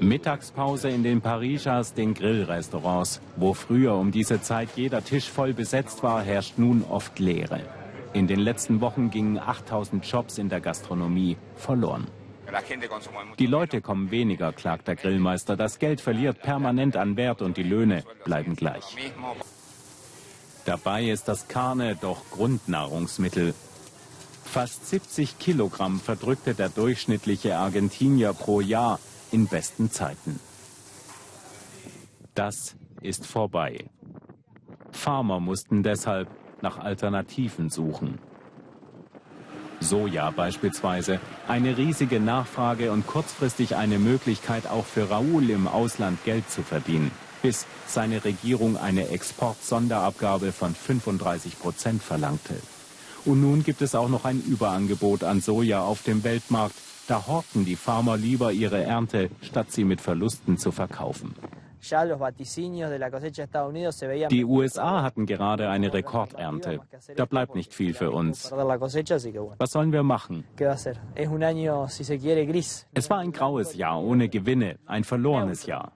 Mittagspause 0.00 0.88
in 0.88 1.02
den 1.02 1.20
Parisas, 1.20 1.94
den 1.94 2.14
Grillrestaurants. 2.14 3.20
Wo 3.36 3.54
früher 3.54 3.94
um 3.94 4.10
diese 4.10 4.40
Zeit 4.42 4.70
jeder 4.74 5.04
Tisch 5.04 5.30
voll 5.30 5.52
besetzt 5.52 6.02
war, 6.02 6.22
herrscht 6.22 6.58
nun 6.58 6.84
oft 6.88 7.18
Leere. 7.18 7.60
In 8.12 8.26
den 8.26 8.40
letzten 8.40 8.80
Wochen 8.80 9.10
gingen 9.10 9.38
8000 9.38 10.04
Jobs 10.04 10.38
in 10.38 10.48
der 10.48 10.60
Gastronomie 10.60 11.36
verloren. 11.56 12.06
Die 13.38 13.46
Leute 13.46 13.80
kommen 13.80 14.10
weniger, 14.10 14.52
klagt 14.52 14.88
der 14.88 14.96
Grillmeister. 14.96 15.56
Das 15.56 15.78
Geld 15.78 16.00
verliert 16.00 16.42
permanent 16.42 16.96
an 16.96 17.16
Wert 17.16 17.40
und 17.40 17.56
die 17.56 17.62
Löhne 17.62 18.04
bleiben 18.24 18.56
gleich. 18.56 18.96
Dabei 20.64 21.10
ist 21.10 21.26
das 21.26 21.48
Karne 21.48 21.96
doch 21.96 22.30
Grundnahrungsmittel. 22.30 23.54
Fast 24.44 24.86
70 24.88 25.38
Kilogramm 25.38 25.98
verdrückte 25.98 26.54
der 26.54 26.68
durchschnittliche 26.68 27.56
Argentinier 27.56 28.32
pro 28.32 28.60
Jahr 28.60 29.00
in 29.32 29.48
besten 29.48 29.90
Zeiten. 29.90 30.38
Das 32.34 32.76
ist 33.00 33.26
vorbei. 33.26 33.86
Farmer 34.92 35.40
mussten 35.40 35.82
deshalb 35.82 36.28
nach 36.60 36.78
Alternativen 36.78 37.68
suchen. 37.68 38.18
Soja 39.80 40.30
beispielsweise, 40.30 41.18
eine 41.48 41.76
riesige 41.76 42.20
Nachfrage 42.20 42.92
und 42.92 43.06
kurzfristig 43.08 43.74
eine 43.74 43.98
Möglichkeit 43.98 44.68
auch 44.68 44.84
für 44.84 45.10
Raúl 45.10 45.50
im 45.50 45.66
Ausland 45.66 46.22
Geld 46.24 46.48
zu 46.48 46.62
verdienen 46.62 47.10
bis 47.42 47.66
seine 47.86 48.24
Regierung 48.24 48.76
eine 48.76 49.08
Exportsonderabgabe 49.08 50.52
von 50.52 50.74
35 50.74 51.58
Prozent 51.58 52.02
verlangte. 52.02 52.54
Und 53.24 53.40
nun 53.40 53.62
gibt 53.62 53.82
es 53.82 53.94
auch 53.94 54.08
noch 54.08 54.24
ein 54.24 54.40
Überangebot 54.40 55.22
an 55.24 55.40
Soja 55.40 55.82
auf 55.82 56.02
dem 56.02 56.24
Weltmarkt. 56.24 56.74
Da 57.06 57.26
horten 57.26 57.64
die 57.64 57.76
Farmer 57.76 58.16
lieber 58.16 58.52
ihre 58.52 58.82
Ernte, 58.82 59.30
statt 59.42 59.70
sie 59.70 59.84
mit 59.84 60.00
Verlusten 60.00 60.56
zu 60.58 60.72
verkaufen. 60.72 61.34
Die 64.30 64.44
USA 64.44 65.02
hatten 65.02 65.26
gerade 65.26 65.68
eine 65.68 65.92
Rekordernte. 65.92 66.80
Da 67.16 67.24
bleibt 67.24 67.56
nicht 67.56 67.74
viel 67.74 67.92
für 67.94 68.12
uns. 68.12 68.52
Was 68.52 69.70
sollen 69.72 69.92
wir 69.92 70.04
machen? 70.04 70.44
Es 72.94 73.10
war 73.10 73.18
ein 73.18 73.32
graues 73.32 73.74
Jahr 73.74 74.00
ohne 74.00 74.28
Gewinne, 74.28 74.78
ein 74.86 75.02
verlorenes 75.02 75.66
Jahr. 75.66 75.92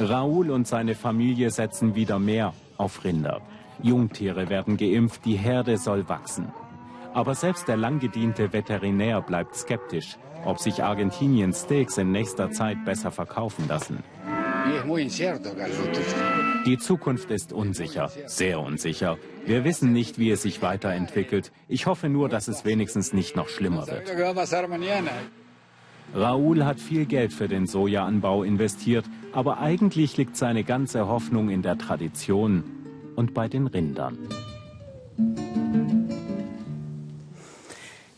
Raoul 0.00 0.50
und 0.50 0.68
seine 0.68 0.94
Familie 0.94 1.50
setzen 1.50 1.94
wieder 1.96 2.18
mehr 2.20 2.54
auf 2.76 3.04
Rinder. 3.04 3.40
Jungtiere 3.82 4.48
werden 4.48 4.76
geimpft, 4.76 5.24
die 5.24 5.36
Herde 5.36 5.76
soll 5.76 6.08
wachsen. 6.08 6.52
Aber 7.14 7.34
selbst 7.34 7.66
der 7.66 7.76
langgediente 7.76 8.52
Veterinär 8.52 9.20
bleibt 9.20 9.56
skeptisch, 9.56 10.16
ob 10.44 10.60
sich 10.60 10.84
Argentiniens 10.84 11.62
Steaks 11.62 11.98
in 11.98 12.12
nächster 12.12 12.52
Zeit 12.52 12.84
besser 12.84 13.10
verkaufen 13.10 13.66
lassen. 13.66 13.98
Die 16.66 16.78
Zukunft 16.78 17.30
ist 17.30 17.52
unsicher, 17.52 18.10
sehr 18.26 18.60
unsicher. 18.60 19.16
Wir 19.46 19.64
wissen 19.64 19.92
nicht, 19.92 20.18
wie 20.18 20.30
es 20.30 20.42
sich 20.42 20.62
weiterentwickelt. 20.62 21.50
Ich 21.66 21.86
hoffe 21.86 22.08
nur, 22.08 22.28
dass 22.28 22.46
es 22.46 22.64
wenigstens 22.64 23.12
nicht 23.12 23.34
noch 23.34 23.48
schlimmer 23.48 23.86
wird. 23.86 24.06
Raoul 26.14 26.64
hat 26.64 26.80
viel 26.80 27.06
Geld 27.06 27.32
für 27.32 27.48
den 27.48 27.66
Sojaanbau 27.66 28.42
investiert, 28.42 29.04
aber 29.32 29.58
eigentlich 29.58 30.16
liegt 30.16 30.36
seine 30.36 30.64
ganze 30.64 31.06
Hoffnung 31.06 31.50
in 31.50 31.62
der 31.62 31.76
Tradition 31.78 32.64
und 33.16 33.34
bei 33.34 33.48
den 33.48 33.66
Rindern. 33.66 34.18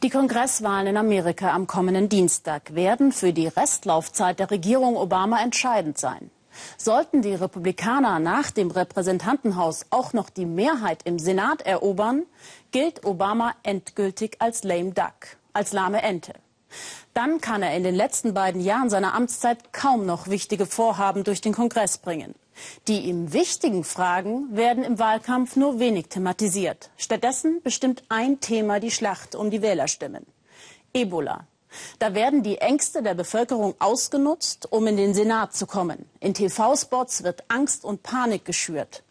Die 0.03 0.09
Kongresswahlen 0.09 0.87
in 0.87 0.97
Amerika 0.97 1.53
am 1.53 1.67
kommenden 1.67 2.09
Dienstag 2.09 2.75
werden 2.75 3.13
für 3.13 3.33
die 3.33 3.49
Restlaufzeit 3.49 4.39
der 4.39 4.51
Regierung 4.51 4.97
Obama 4.97 5.43
entscheidend 5.43 5.99
sein. 5.99 6.31
Sollten 6.77 7.23
die 7.23 7.35
Republikaner 7.35 8.19
nach 8.19 8.51
dem 8.51 8.71
Repräsentantenhaus 8.71 9.87
auch 9.91 10.13
noch 10.13 10.31
die 10.31 10.47
Mehrheit 10.47 11.03
im 11.05 11.19
Senat 11.19 11.63
erobern, 11.63 12.23
gilt 12.71 13.05
Obama 13.05 13.53
endgültig 13.63 14.37
als 14.41 14.65
lame 14.65 14.93
duck, 14.93 15.37
als 15.53 15.73
lahme 15.73 16.03
Ente. 16.03 16.35
Dann 17.15 17.41
kann 17.41 17.63
er 17.63 17.77
in 17.77 17.83
den 17.83 17.95
letzten 17.95 18.35
beiden 18.35 18.61
Jahren 18.61 18.91
seiner 18.91 19.15
Amtszeit 19.15 19.73
kaum 19.73 20.07
noch 20.07 20.29
wichtige 20.29 20.67
Vorhaben 20.67 21.25
durch 21.25 21.41
den 21.41 21.53
Kongress 21.53 21.99
bringen. 21.99 22.35
Die 22.89 23.01
ihm 23.01 23.33
wichtigen 23.33 23.85
Fragen 23.85 24.55
werden 24.55 24.85
im 24.85 24.99
Wahlkampf 24.99 25.57
nur 25.57 25.79
wenig 25.79 26.09
thematisiert. 26.09 26.91
Stattdessen 26.97 27.63
bestimmt 27.63 28.03
ein 28.09 28.41
Thema 28.41 28.81
die 28.81 28.91
Schlacht 28.91 29.35
um 29.35 29.51
die 29.51 29.63
Wählerstimmen. 29.63 30.27
Ebola. 30.93 31.47
Da 31.99 32.15
werden 32.15 32.43
die 32.43 32.59
Ängste 32.59 33.03
der 33.03 33.15
Bevölkerung 33.15 33.75
ausgenutzt, 33.79 34.71
um 34.73 34.87
in 34.87 34.97
den 34.97 35.15
Senat 35.15 35.55
zu 35.55 35.67
kommen. 35.67 36.05
In 36.19 36.35
TV-Spots 36.35 37.23
wird 37.23 37.45
Angst 37.49 37.85
und 37.85 38.03
Panik 38.03 38.45
geschürt. 38.45 39.03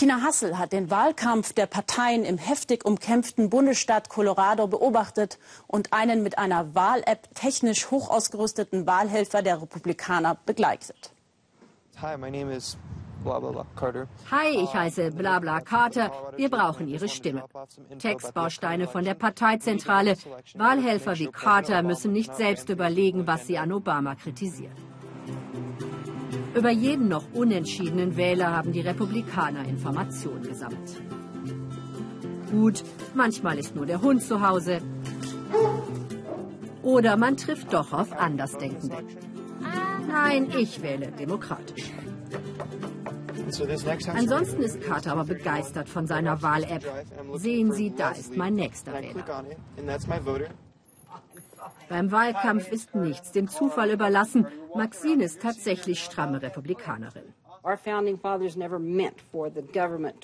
Tina 0.00 0.22
Hassel 0.22 0.56
hat 0.56 0.72
den 0.72 0.90
Wahlkampf 0.90 1.52
der 1.52 1.66
Parteien 1.66 2.24
im 2.24 2.38
heftig 2.38 2.86
umkämpften 2.86 3.50
Bundesstaat 3.50 4.08
Colorado 4.08 4.66
beobachtet 4.66 5.38
und 5.66 5.92
einen 5.92 6.22
mit 6.22 6.38
einer 6.38 6.74
Wahl-App 6.74 7.28
technisch 7.34 7.90
hoch 7.90 8.08
ausgerüsteten 8.08 8.86
Wahlhelfer 8.86 9.42
der 9.42 9.60
Republikaner 9.60 10.38
begleitet. 10.46 11.12
Hi, 12.00 12.16
my 12.16 12.30
name 12.30 12.50
is 12.50 12.78
Hi, 14.30 14.48
ich 14.62 14.72
heiße 14.72 15.10
Blabla 15.10 15.60
Carter. 15.60 16.10
Wir 16.34 16.48
brauchen 16.48 16.88
Ihre 16.88 17.10
Stimme. 17.10 17.44
Textbausteine 17.98 18.88
von 18.88 19.04
der 19.04 19.12
Parteizentrale. 19.12 20.16
Wahlhelfer 20.54 21.18
wie 21.18 21.26
Carter 21.26 21.82
müssen 21.82 22.12
nicht 22.12 22.34
selbst 22.34 22.70
überlegen, 22.70 23.26
was 23.26 23.46
sie 23.46 23.58
an 23.58 23.70
Obama 23.70 24.14
kritisieren. 24.14 24.72
Über 26.54 26.70
jeden 26.70 27.08
noch 27.08 27.24
unentschiedenen 27.32 28.16
Wähler 28.16 28.50
haben 28.50 28.72
die 28.72 28.80
Republikaner 28.80 29.64
Informationen 29.66 30.42
gesammelt. 30.42 31.00
Gut, 32.50 32.82
manchmal 33.14 33.58
ist 33.58 33.76
nur 33.76 33.86
der 33.86 34.02
Hund 34.02 34.22
zu 34.22 34.46
Hause. 34.46 34.80
Oder 36.82 37.16
man 37.16 37.36
trifft 37.36 37.72
doch 37.72 37.92
auf 37.92 38.12
Andersdenkende. 38.12 38.96
Nein, 40.08 40.48
ich 40.58 40.82
wähle 40.82 41.12
demokratisch. 41.12 41.92
Ansonsten 44.14 44.62
ist 44.62 44.80
Carter 44.80 45.12
aber 45.12 45.24
begeistert 45.24 45.88
von 45.88 46.06
seiner 46.06 46.42
Wahl-App. 46.42 46.84
Sehen 47.34 47.72
Sie, 47.72 47.94
da 47.94 48.10
ist 48.10 48.36
mein 48.36 48.54
nächster 48.54 48.92
Wähler. 48.92 49.44
Beim 51.88 52.12
Wahlkampf 52.12 52.70
ist 52.70 52.94
nichts 52.94 53.32
dem 53.32 53.48
Zufall 53.48 53.90
überlassen. 53.90 54.46
Maxine 54.74 55.24
ist 55.24 55.40
tatsächlich 55.42 56.00
stramme 56.00 56.40
Republikanerin. 56.40 57.34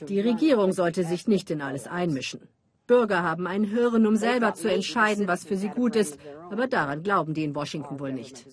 Die 0.09 0.21
Regierung 0.21 0.73
sollte 0.73 1.05
sich 1.05 1.29
nicht 1.29 1.51
in 1.51 1.61
alles 1.61 1.87
einmischen. 1.87 2.49
Bürger 2.87 3.25
haben 3.25 3.49
ein 3.49 3.65
Hirn, 3.65 4.07
um 4.07 4.17
selber 4.17 4.55
zu 4.55 4.71
entscheiden, 4.71 5.27
was 5.27 5.45
für 5.45 5.57
sie 5.57 5.69
gut 5.69 5.97
ist. 5.97 6.19
Aber 6.51 6.69
daran 6.69 7.03
glauben 7.03 7.35
die 7.35 7.43
in 7.43 7.55
Washington 7.55 7.99
wohl 7.99 8.13
nicht. 8.13 8.47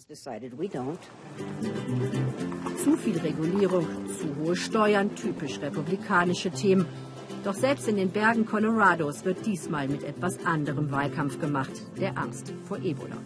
Zu 2.84 2.98
viel 2.98 3.20
Regulierung, 3.20 3.88
zu 4.08 4.36
hohe 4.38 4.56
Steuern, 4.56 5.16
typisch 5.16 5.62
republikanische 5.62 6.50
Themen. 6.50 6.88
Doch 7.44 7.54
selbst 7.54 7.88
in 7.88 7.98
den 7.98 8.10
Bergen 8.10 8.46
Colorados 8.46 9.26
wird 9.26 9.46
diesmal 9.46 9.88
mit 9.88 10.04
etwas 10.04 10.46
anderem 10.46 10.92
Wahlkampf 10.92 11.40
gemacht, 11.40 11.72
der 12.00 12.18
Angst 12.18 12.54
vor 12.68 12.78
Ebola. 12.78 13.18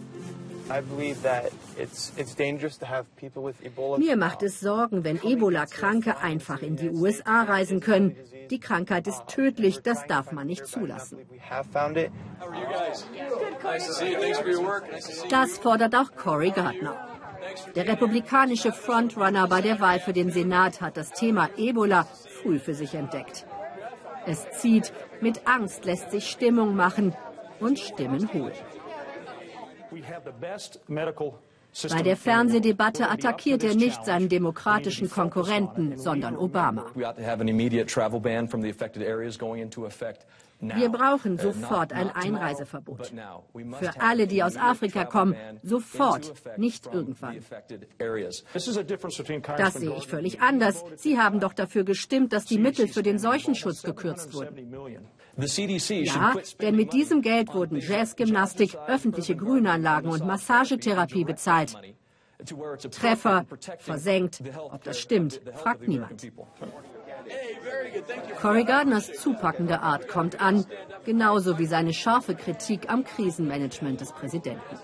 Mir 3.96 4.16
macht 4.16 4.42
es 4.42 4.60
Sorgen, 4.60 5.04
wenn 5.04 5.22
Ebola-Kranke 5.22 6.18
einfach 6.18 6.60
in 6.62 6.76
die 6.76 6.90
USA 6.90 7.42
reisen 7.42 7.80
können. 7.80 8.16
Die 8.50 8.60
Krankheit 8.60 9.06
ist 9.06 9.26
tödlich, 9.28 9.80
das 9.82 10.06
darf 10.06 10.32
man 10.32 10.46
nicht 10.46 10.66
zulassen. 10.66 11.18
Das 15.30 15.58
fordert 15.58 15.94
auch 15.94 16.10
Cory 16.16 16.50
Gardner. 16.50 17.08
Der 17.74 17.88
republikanische 17.88 18.72
Frontrunner 18.72 19.48
bei 19.48 19.62
der 19.62 19.80
Wahl 19.80 20.00
für 20.00 20.12
den 20.12 20.30
Senat 20.30 20.80
hat 20.80 20.96
das 20.96 21.10
Thema 21.12 21.48
Ebola 21.56 22.06
früh 22.42 22.58
für 22.58 22.74
sich 22.74 22.94
entdeckt. 22.94 23.46
Es 24.28 24.46
zieht, 24.60 24.92
mit 25.22 25.40
Angst 25.46 25.86
lässt 25.86 26.10
sich 26.10 26.28
Stimmung 26.28 26.76
machen 26.76 27.14
und 27.60 27.78
Stimmen 27.78 28.30
holen. 28.34 28.52
Bei 31.90 32.02
der 32.02 32.16
Fernsehdebatte 32.16 33.08
attackiert 33.08 33.64
er 33.64 33.74
nicht 33.74 34.04
seinen 34.04 34.28
demokratischen 34.28 35.08
Konkurrenten, 35.08 35.96
sondern 35.96 36.36
Obama. 36.36 36.84
Wir 40.60 40.88
brauchen 40.88 41.38
sofort 41.38 41.92
ein 41.92 42.10
Einreiseverbot. 42.10 43.12
Für 43.80 44.00
alle, 44.00 44.26
die 44.26 44.42
aus 44.42 44.56
Afrika 44.56 45.04
kommen, 45.04 45.36
sofort, 45.62 46.32
nicht 46.56 46.86
irgendwann. 46.86 47.38
Das 49.56 49.74
sehe 49.74 49.94
ich 49.96 50.08
völlig 50.08 50.40
anders. 50.40 50.84
Sie 50.96 51.18
haben 51.18 51.40
doch 51.40 51.52
dafür 51.52 51.84
gestimmt, 51.84 52.32
dass 52.32 52.44
die 52.44 52.58
Mittel 52.58 52.88
für 52.88 53.02
den 53.02 53.18
Seuchenschutz 53.18 53.82
gekürzt 53.82 54.34
wurden. 54.34 54.74
Ja, 55.36 56.34
denn 56.60 56.74
mit 56.74 56.92
diesem 56.92 57.22
Geld 57.22 57.54
wurden 57.54 57.78
Jazzgymnastik, 57.78 58.76
öffentliche 58.88 59.36
Grünanlagen 59.36 60.10
und 60.10 60.26
Massagetherapie 60.26 61.24
bezahlt. 61.24 61.76
Treffer, 62.90 63.46
versenkt. 63.78 64.42
Ob 64.56 64.82
das 64.82 64.98
stimmt, 64.98 65.40
fragt 65.54 65.86
niemand. 65.86 66.26
Cory 68.40 68.64
Gardners 68.64 69.12
zupackende 69.14 69.80
Art 69.80 70.08
kommt 70.08 70.40
an, 70.40 70.64
genauso 71.04 71.58
wie 71.58 71.66
seine 71.66 71.92
scharfe 71.92 72.34
Kritik 72.34 72.90
am 72.90 73.04
Krisenmanagement 73.04 74.00
des 74.00 74.12
Präsidenten. 74.12 74.76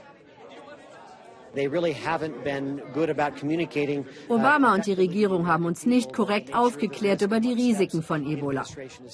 Obama 4.28 4.74
und 4.74 4.86
die 4.86 4.92
Regierung 4.92 5.46
haben 5.46 5.66
uns 5.66 5.86
nicht 5.86 6.12
korrekt 6.12 6.54
aufgeklärt 6.54 7.22
über 7.22 7.38
die 7.38 7.52
Risiken 7.52 8.02
von 8.02 8.26
Ebola. 8.26 8.64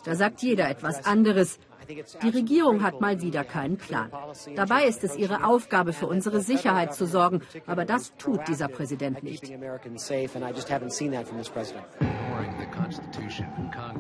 Da 0.05 0.15
sagt 0.15 0.41
jeder 0.43 0.71
etwas 0.71 1.05
anderes. 1.05 1.59
Die 1.89 2.29
Regierung 2.29 2.83
hat 2.83 3.01
mal 3.01 3.21
wieder 3.21 3.45
keinen 3.45 3.77
Plan. 3.77 4.11
Dabei 4.55 4.85
ist 4.85 5.05
es 5.05 5.17
ihre 5.17 5.45
Aufgabe, 5.45 5.93
für 5.93 6.07
unsere 6.07 6.41
Sicherheit 6.41 6.95
zu 6.95 7.07
sorgen. 7.07 7.41
Aber 7.67 7.85
das 7.85 8.15
tut 8.17 8.47
dieser 8.49 8.69
Präsident 8.69 9.23
nicht. 9.23 9.51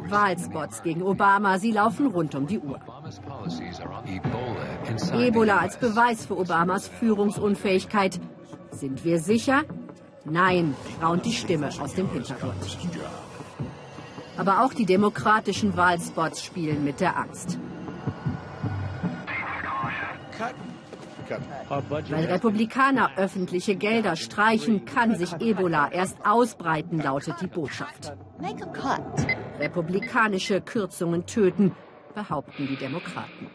Wahlspots 0.08 0.82
gegen 0.82 1.02
Obama, 1.02 1.58
sie 1.58 1.72
laufen 1.72 2.06
rund 2.06 2.34
um 2.34 2.46
die 2.46 2.58
Uhr. 2.58 2.80
Ebola 5.12 5.58
als 5.58 5.76
Beweis 5.78 6.26
für 6.26 6.38
Obamas 6.38 6.88
Führungsunfähigkeit. 6.88 8.20
Sind 8.70 9.04
wir 9.04 9.18
sicher? 9.18 9.64
Nein, 10.24 10.74
raunt 11.02 11.24
die 11.24 11.32
Stimme 11.32 11.68
aus 11.80 11.94
dem 11.94 12.10
Hintergrund. 12.10 12.78
Aber 14.36 14.64
auch 14.64 14.72
die 14.72 14.86
demokratischen 14.86 15.76
Wahlspots 15.76 16.42
spielen 16.42 16.84
mit 16.84 17.00
der 17.00 17.16
Weil 22.08 22.24
Republikaner 22.24 23.10
öffentliche 23.16 23.76
Gelder 23.76 24.16
streichen, 24.16 24.84
kann 24.84 25.16
sich 25.16 25.32
Ebola 25.40 25.92
erst 25.92 26.16
ausbreiten, 26.24 27.00
lautet 27.00 27.40
die 27.40 27.46
Botschaft. 27.46 28.12
Republikanische 29.58 30.60
Kürzungen 30.60 31.26
töten, 31.26 31.76
behaupten 32.14 32.66
die 32.66 32.76
Demokraten. 32.76 33.50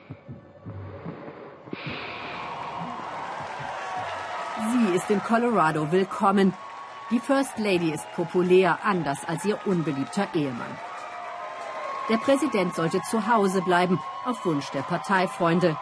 Sie 4.72 4.96
ist 4.96 5.10
in 5.10 5.22
Colorado 5.22 5.92
willkommen. 5.92 6.54
Die 7.12 7.20
First 7.20 7.58
Lady 7.58 7.92
ist 7.92 8.10
populär, 8.16 8.80
anders 8.84 9.20
als 9.28 9.44
ihr 9.46 9.60
unbeliebter 9.66 10.28
Ehemann. 10.34 10.80
Der 12.10 12.18
Präsident 12.18 12.74
sollte 12.76 13.02
zu 13.02 13.28
Hause 13.28 13.62
bleiben, 13.62 14.00
auf 14.26 14.46
Wunsch 14.46 14.70
der 14.72 14.82
Parteifreunde. 14.82 15.76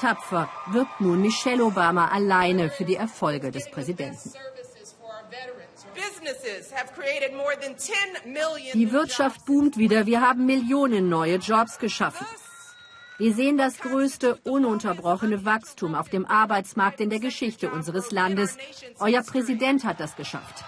Tapfer 0.00 0.48
wirbt 0.68 1.00
nun 1.00 1.20
Michelle 1.20 1.64
Obama 1.64 2.08
alleine 2.08 2.70
für 2.70 2.84
die 2.84 2.96
Erfolge 2.96 3.50
des 3.50 3.68
Präsidenten. 3.70 4.32
Die 8.74 8.92
Wirtschaft 8.92 9.44
boomt 9.46 9.76
wieder. 9.76 10.06
Wir 10.06 10.20
haben 10.20 10.46
Millionen 10.46 11.08
neue 11.08 11.36
Jobs 11.36 11.78
geschaffen. 11.78 12.26
Wir 13.18 13.34
sehen 13.34 13.58
das 13.58 13.78
größte 13.78 14.36
ununterbrochene 14.44 15.44
Wachstum 15.44 15.96
auf 15.96 16.08
dem 16.08 16.24
Arbeitsmarkt 16.24 17.00
in 17.00 17.10
der 17.10 17.18
Geschichte 17.18 17.70
unseres 17.70 18.12
Landes. 18.12 18.56
Euer 19.00 19.22
Präsident 19.22 19.84
hat 19.84 19.98
das 19.98 20.14
geschafft. 20.14 20.64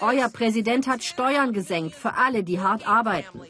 Euer 0.00 0.28
Präsident 0.28 0.86
hat 0.86 1.02
Steuern 1.02 1.54
gesenkt 1.54 1.94
für 1.94 2.14
alle, 2.14 2.44
die 2.44 2.60
hart 2.60 2.86
arbeiten. 2.86 3.40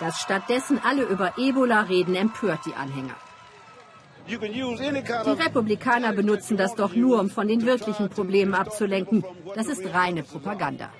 Dass 0.00 0.20
stattdessen 0.20 0.80
alle 0.84 1.02
über 1.02 1.32
Ebola 1.36 1.80
reden, 1.82 2.14
empört 2.14 2.60
die 2.66 2.74
Anhänger. 2.74 3.16
Die 4.28 5.42
Republikaner 5.44 6.12
benutzen 6.12 6.56
das 6.58 6.74
doch 6.74 6.94
nur, 6.94 7.18
um 7.18 7.30
von 7.30 7.48
den 7.48 7.64
wirklichen 7.64 8.10
Problemen 8.10 8.54
abzulenken. 8.54 9.24
Das 9.54 9.66
ist 9.68 9.82
reine 9.94 10.22
Propaganda. 10.22 10.90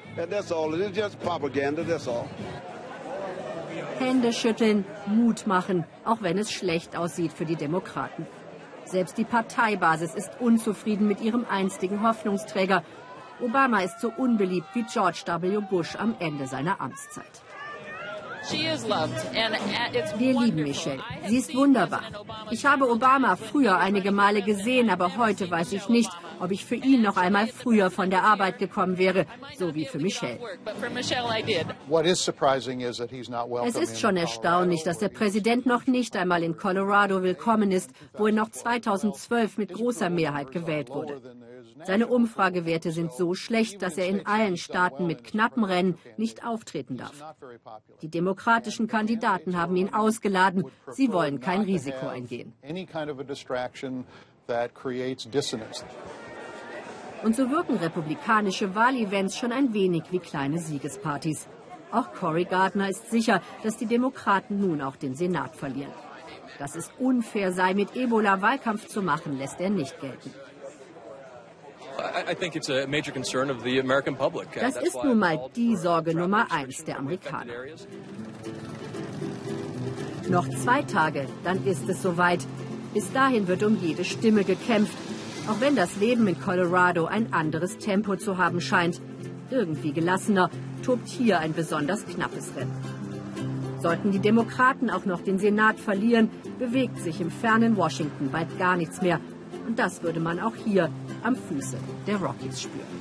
Hände 3.98 4.32
schütteln, 4.32 4.84
Mut 5.06 5.46
machen, 5.46 5.84
auch 6.04 6.22
wenn 6.22 6.38
es 6.38 6.50
schlecht 6.50 6.96
aussieht 6.96 7.32
für 7.32 7.44
die 7.44 7.56
Demokraten. 7.56 8.26
Selbst 8.84 9.18
die 9.18 9.24
Parteibasis 9.24 10.14
ist 10.14 10.30
unzufrieden 10.40 11.06
mit 11.06 11.20
ihrem 11.20 11.44
einstigen 11.50 12.02
Hoffnungsträger. 12.02 12.82
Obama 13.40 13.80
ist 13.80 14.00
so 14.00 14.10
unbeliebt 14.16 14.68
wie 14.72 14.84
George 14.84 15.22
W. 15.26 15.60
Bush 15.60 15.96
am 15.96 16.14
Ende 16.18 16.46
seiner 16.46 16.80
Amtszeit. 16.80 17.42
Wir 20.18 20.40
lieben 20.40 20.62
Michelle. 20.62 21.02
Sie 21.26 21.38
ist 21.38 21.54
wunderbar. 21.54 22.02
Ich 22.50 22.64
habe 22.64 22.90
Obama 22.90 23.36
früher 23.36 23.76
einige 23.78 24.12
Male 24.12 24.42
gesehen, 24.42 24.90
aber 24.90 25.16
heute 25.16 25.50
weiß 25.50 25.72
ich 25.72 25.88
nicht, 25.88 26.10
ob 26.40 26.50
ich 26.50 26.64
für 26.64 26.74
ihn 26.74 27.02
noch 27.02 27.16
einmal 27.16 27.46
früher 27.46 27.90
von 27.90 28.10
der 28.10 28.24
Arbeit 28.24 28.58
gekommen 28.58 28.98
wäre, 28.98 29.26
so 29.56 29.74
wie 29.74 29.86
für 29.86 29.98
Michelle. 29.98 30.38
Es 33.64 33.76
ist 33.76 34.00
schon 34.00 34.16
erstaunlich, 34.16 34.82
dass 34.82 34.98
der 34.98 35.08
Präsident 35.08 35.66
noch 35.66 35.86
nicht 35.86 36.16
einmal 36.16 36.42
in 36.42 36.56
Colorado 36.56 37.22
willkommen 37.22 37.70
ist, 37.72 37.90
wo 38.14 38.26
er 38.26 38.32
noch 38.32 38.50
2012 38.50 39.58
mit 39.58 39.72
großer 39.72 40.10
Mehrheit 40.10 40.52
gewählt 40.52 40.90
wurde. 40.90 41.20
Seine 41.84 42.08
Umfragewerte 42.08 42.90
sind 42.92 43.12
so 43.12 43.34
schlecht, 43.34 43.82
dass 43.82 43.98
er 43.98 44.08
in 44.08 44.26
allen 44.26 44.56
Staaten 44.56 45.06
mit 45.06 45.24
knappen 45.24 45.64
Rennen 45.64 45.98
nicht 46.16 46.44
auftreten 46.44 46.96
darf. 46.96 47.22
Die 48.02 48.08
demokratischen 48.08 48.86
Kandidaten 48.86 49.56
haben 49.56 49.76
ihn 49.76 49.92
ausgeladen. 49.94 50.64
Sie 50.90 51.12
wollen 51.12 51.40
kein 51.40 51.62
Risiko 51.62 52.08
eingehen. 52.08 52.52
Und 57.22 57.34
so 57.34 57.50
wirken 57.50 57.76
republikanische 57.76 58.74
Wahlevents 58.74 59.36
schon 59.36 59.52
ein 59.52 59.74
wenig 59.74 60.04
wie 60.10 60.20
kleine 60.20 60.58
Siegespartys. 60.58 61.48
Auch 61.90 62.12
Cory 62.12 62.44
Gardner 62.44 62.88
ist 62.88 63.10
sicher, 63.10 63.40
dass 63.62 63.76
die 63.76 63.86
Demokraten 63.86 64.60
nun 64.60 64.82
auch 64.82 64.96
den 64.96 65.14
Senat 65.14 65.56
verlieren. 65.56 65.92
Dass 66.58 66.76
es 66.76 66.90
unfair 66.98 67.52
sei, 67.52 67.74
mit 67.74 67.96
Ebola 67.96 68.40
Wahlkampf 68.42 68.86
zu 68.86 69.02
machen, 69.02 69.38
lässt 69.38 69.60
er 69.60 69.70
nicht 69.70 70.00
gelten. 70.00 70.32
Das 74.60 74.76
ist 74.76 75.04
nun 75.04 75.18
mal 75.18 75.50
die 75.56 75.76
Sorge 75.76 76.14
Nummer 76.14 76.52
eins 76.52 76.84
der 76.84 76.98
Amerikaner. 76.98 77.52
Noch 80.28 80.48
zwei 80.48 80.82
Tage, 80.82 81.26
dann 81.42 81.66
ist 81.66 81.88
es 81.88 82.02
soweit. 82.02 82.46
Bis 82.94 83.12
dahin 83.12 83.48
wird 83.48 83.62
um 83.62 83.76
jede 83.80 84.04
Stimme 84.04 84.44
gekämpft, 84.44 84.96
auch 85.48 85.60
wenn 85.60 85.76
das 85.76 85.96
Leben 85.96 86.26
in 86.28 86.38
Colorado 86.38 87.06
ein 87.06 87.32
anderes 87.32 87.78
Tempo 87.78 88.16
zu 88.16 88.36
haben 88.36 88.60
scheint. 88.60 89.00
Irgendwie 89.50 89.92
gelassener 89.92 90.50
tobt 90.82 91.08
hier 91.08 91.40
ein 91.40 91.54
besonders 91.54 92.04
knappes 92.04 92.52
Rennen. 92.54 92.76
Sollten 93.80 94.10
die 94.10 94.18
Demokraten 94.18 94.90
auch 94.90 95.06
noch 95.06 95.22
den 95.22 95.38
Senat 95.38 95.80
verlieren, 95.80 96.30
bewegt 96.58 96.98
sich 96.98 97.20
im 97.20 97.30
fernen 97.30 97.76
Washington 97.76 98.30
bald 98.30 98.58
gar 98.58 98.76
nichts 98.76 99.00
mehr. 99.00 99.20
Und 99.66 99.78
das 99.78 100.02
würde 100.02 100.20
man 100.20 100.38
auch 100.38 100.54
hier 100.54 100.90
am 101.22 101.34
Fuße 101.34 101.78
der 102.06 102.16
Rockies 102.16 102.60
spüren. 102.62 102.97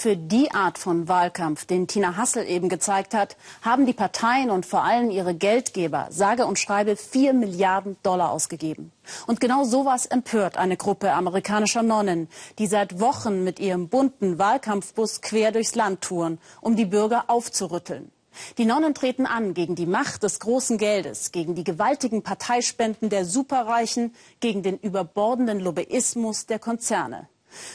Für 0.00 0.16
die 0.16 0.52
Art 0.52 0.78
von 0.78 1.08
Wahlkampf, 1.08 1.64
den 1.64 1.88
Tina 1.88 2.16
Hassel 2.16 2.48
eben 2.48 2.68
gezeigt 2.68 3.14
hat, 3.14 3.36
haben 3.62 3.84
die 3.84 3.92
Parteien 3.92 4.48
und 4.48 4.64
vor 4.64 4.84
allem 4.84 5.10
ihre 5.10 5.34
Geldgeber 5.34 6.06
sage 6.10 6.46
und 6.46 6.56
schreibe 6.56 6.94
vier 6.94 7.32
Milliarden 7.32 7.96
Dollar 8.04 8.30
ausgegeben. 8.30 8.92
Und 9.26 9.40
genau 9.40 9.64
sowas 9.64 10.06
empört 10.06 10.56
eine 10.56 10.76
Gruppe 10.76 11.12
amerikanischer 11.14 11.82
Nonnen, 11.82 12.28
die 12.60 12.68
seit 12.68 13.00
Wochen 13.00 13.42
mit 13.42 13.58
ihrem 13.58 13.88
bunten 13.88 14.38
Wahlkampfbus 14.38 15.20
quer 15.20 15.50
durchs 15.50 15.74
Land 15.74 16.02
touren, 16.02 16.38
um 16.60 16.76
die 16.76 16.86
Bürger 16.86 17.24
aufzurütteln. 17.26 18.12
Die 18.56 18.66
Nonnen 18.66 18.94
treten 18.94 19.26
an 19.26 19.52
gegen 19.52 19.74
die 19.74 19.86
Macht 19.86 20.22
des 20.22 20.38
großen 20.38 20.78
Geldes, 20.78 21.32
gegen 21.32 21.56
die 21.56 21.64
gewaltigen 21.64 22.22
Parteispenden 22.22 23.08
der 23.10 23.24
Superreichen, 23.24 24.14
gegen 24.38 24.62
den 24.62 24.78
überbordenden 24.78 25.58
Lobbyismus 25.58 26.46
der 26.46 26.60
Konzerne. 26.60 27.28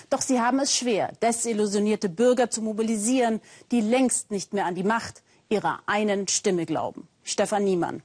Doch 0.10 0.22
sie 0.22 0.40
haben 0.40 0.60
es 0.60 0.76
schwer, 0.76 1.12
desillusionierte 1.22 2.10
Bürger 2.10 2.50
zu 2.50 2.62
mobilisieren, 2.62 3.42
die 3.72 3.82
längst 3.82 4.32
nicht 4.32 4.54
mehr 4.54 4.66
an 4.66 4.76
die 4.76 4.84
Macht 4.84 5.24
ihrer 5.50 5.82
einen 5.86 6.28
Stimme 6.28 6.66
glauben. 6.66 7.08
Stefan 7.24 7.64
Niemann. 7.64 8.04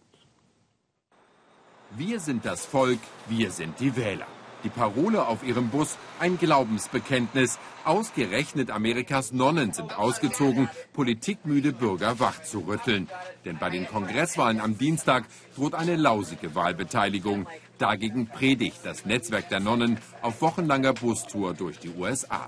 Wir 1.96 2.20
sind 2.20 2.44
das 2.44 2.66
Volk, 2.66 3.00
wir 3.28 3.50
sind 3.50 3.80
die 3.80 3.96
Wähler. 3.96 4.26
Die 4.64 4.70
Parole 4.70 5.26
auf 5.26 5.44
ihrem 5.44 5.70
Bus 5.70 5.96
ein 6.18 6.36
Glaubensbekenntnis. 6.36 7.58
Ausgerechnet 7.84 8.70
Amerikas 8.70 9.32
Nonnen 9.32 9.72
sind 9.72 9.96
ausgezogen, 9.96 10.68
politikmüde 10.92 11.72
Bürger 11.72 12.18
wachzurütteln. 12.18 13.08
Denn 13.44 13.58
bei 13.58 13.70
den 13.70 13.86
Kongresswahlen 13.86 14.60
am 14.60 14.76
Dienstag 14.76 15.24
droht 15.54 15.74
eine 15.74 15.94
lausige 15.94 16.56
Wahlbeteiligung. 16.56 17.46
Dagegen 17.78 18.26
predigt 18.26 18.80
das 18.84 19.06
Netzwerk 19.06 19.48
der 19.48 19.60
Nonnen 19.60 19.98
auf 20.20 20.42
wochenlanger 20.42 20.92
Bustour 20.92 21.54
durch 21.54 21.78
die 21.78 21.90
USA. 21.90 22.46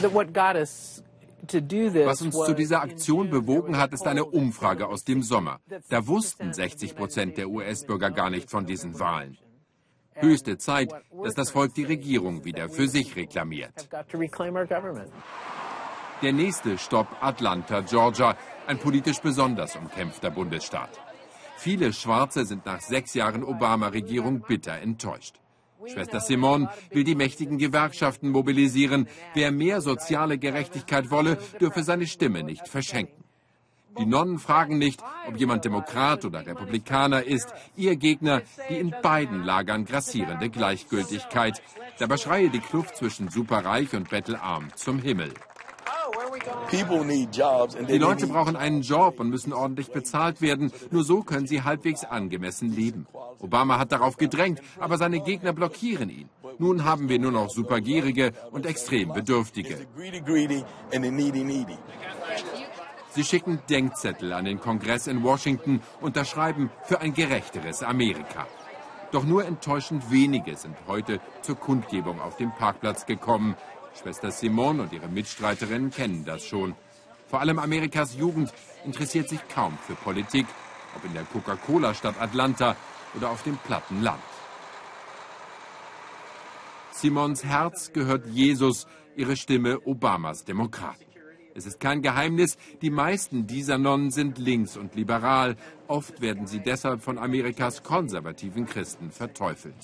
Was 0.00 1.02
uns 2.22 2.34
zu 2.34 2.54
dieser 2.54 2.82
Aktion 2.82 3.30
bewogen 3.30 3.76
hat, 3.76 3.92
ist 3.92 4.06
eine 4.06 4.24
Umfrage 4.24 4.88
aus 4.88 5.04
dem 5.04 5.22
Sommer. 5.22 5.60
Da 5.88 6.06
wussten 6.06 6.52
60 6.52 6.96
Prozent 6.96 7.36
der 7.36 7.48
US-Bürger 7.48 8.10
gar 8.10 8.30
nicht 8.30 8.50
von 8.50 8.66
diesen 8.66 8.98
Wahlen. 8.98 9.38
Höchste 10.14 10.58
Zeit, 10.58 10.92
dass 11.22 11.34
das 11.34 11.50
Volk 11.50 11.74
die 11.74 11.84
Regierung 11.84 12.44
wieder 12.44 12.68
für 12.68 12.88
sich 12.88 13.16
reklamiert. 13.16 13.88
Der 16.22 16.32
nächste 16.32 16.78
Stopp 16.78 17.08
Atlanta, 17.20 17.80
Georgia, 17.80 18.36
ein 18.66 18.78
politisch 18.78 19.20
besonders 19.20 19.76
umkämpfter 19.76 20.30
Bundesstaat. 20.30 21.03
Viele 21.56 21.92
Schwarze 21.92 22.44
sind 22.44 22.66
nach 22.66 22.80
sechs 22.80 23.14
Jahren 23.14 23.44
Obama-Regierung 23.44 24.40
bitter 24.40 24.78
enttäuscht. 24.80 25.40
Schwester 25.86 26.20
Simone 26.20 26.68
will 26.90 27.04
die 27.04 27.14
mächtigen 27.14 27.58
Gewerkschaften 27.58 28.30
mobilisieren. 28.30 29.08
Wer 29.34 29.52
mehr 29.52 29.80
soziale 29.80 30.38
Gerechtigkeit 30.38 31.10
wolle, 31.10 31.38
dürfe 31.60 31.82
seine 31.82 32.06
Stimme 32.06 32.42
nicht 32.42 32.68
verschenken. 32.68 33.24
Die 33.98 34.06
Nonnen 34.06 34.38
fragen 34.38 34.78
nicht, 34.78 35.00
ob 35.28 35.36
jemand 35.36 35.64
Demokrat 35.64 36.24
oder 36.24 36.44
Republikaner 36.44 37.22
ist. 37.22 37.54
Ihr 37.76 37.94
Gegner 37.94 38.42
die 38.68 38.78
in 38.78 38.92
beiden 39.02 39.44
Lagern 39.44 39.84
grassierende 39.84 40.50
Gleichgültigkeit. 40.50 41.62
Dabei 41.98 42.16
schreie 42.16 42.50
die 42.50 42.58
Kluft 42.58 42.96
zwischen 42.96 43.28
superreich 43.28 43.94
und 43.94 44.10
bettelarm 44.10 44.68
zum 44.74 44.98
Himmel. 44.98 45.32
Die 47.90 47.98
Leute 47.98 48.26
brauchen 48.26 48.56
einen 48.56 48.82
Job 48.82 49.20
und 49.20 49.30
müssen 49.30 49.52
ordentlich 49.52 49.90
bezahlt 49.90 50.40
werden. 50.40 50.72
Nur 50.90 51.04
so 51.04 51.22
können 51.22 51.46
sie 51.46 51.62
halbwegs 51.62 52.04
angemessen 52.04 52.74
leben. 52.74 53.06
Obama 53.38 53.78
hat 53.78 53.92
darauf 53.92 54.16
gedrängt, 54.16 54.60
aber 54.78 54.98
seine 54.98 55.20
Gegner 55.20 55.52
blockieren 55.52 56.10
ihn. 56.10 56.28
Nun 56.58 56.84
haben 56.84 57.08
wir 57.08 57.18
nur 57.18 57.32
noch 57.32 57.50
supergierige 57.50 58.32
und 58.50 58.66
extrem 58.66 59.12
Bedürftige. 59.12 59.86
Sie 63.10 63.24
schicken 63.24 63.60
Denkzettel 63.70 64.32
an 64.32 64.44
den 64.44 64.60
Kongress 64.60 65.06
in 65.06 65.22
Washington, 65.22 65.80
unterschreiben 66.00 66.70
für 66.84 67.00
ein 67.00 67.14
gerechteres 67.14 67.82
Amerika. 67.82 68.46
Doch 69.12 69.24
nur 69.24 69.44
enttäuschend 69.44 70.10
wenige 70.10 70.56
sind 70.56 70.76
heute 70.88 71.20
zur 71.40 71.54
Kundgebung 71.54 72.20
auf 72.20 72.36
dem 72.36 72.52
Parkplatz 72.52 73.06
gekommen. 73.06 73.54
Schwester 74.00 74.30
Simone 74.30 74.82
und 74.82 74.92
ihre 74.92 75.08
Mitstreiterinnen 75.08 75.90
kennen 75.90 76.24
das 76.24 76.46
schon. 76.46 76.74
Vor 77.28 77.40
allem 77.40 77.58
Amerikas 77.58 78.16
Jugend 78.16 78.52
interessiert 78.84 79.28
sich 79.28 79.40
kaum 79.48 79.76
für 79.86 79.94
Politik, 79.94 80.46
ob 80.96 81.04
in 81.04 81.14
der 81.14 81.24
Coca-Cola-Stadt 81.24 82.20
Atlanta 82.20 82.76
oder 83.14 83.30
auf 83.30 83.42
dem 83.42 83.56
platten 83.56 84.02
Land. 84.02 84.22
Simons 86.90 87.44
Herz 87.44 87.92
gehört 87.92 88.26
Jesus, 88.26 88.86
ihre 89.16 89.36
Stimme 89.36 89.80
Obamas 89.80 90.44
Demokraten. 90.44 91.13
Es 91.56 91.66
ist 91.66 91.78
kein 91.78 92.02
Geheimnis, 92.02 92.58
die 92.82 92.90
meisten 92.90 93.46
dieser 93.46 93.78
Nonnen 93.78 94.10
sind 94.10 94.38
links 94.38 94.76
und 94.76 94.96
liberal. 94.96 95.54
Oft 95.86 96.20
werden 96.20 96.48
sie 96.48 96.58
deshalb 96.58 97.00
von 97.00 97.16
Amerikas 97.16 97.84
konservativen 97.84 98.66
Christen 98.66 99.10
verteufelt. 99.12 99.74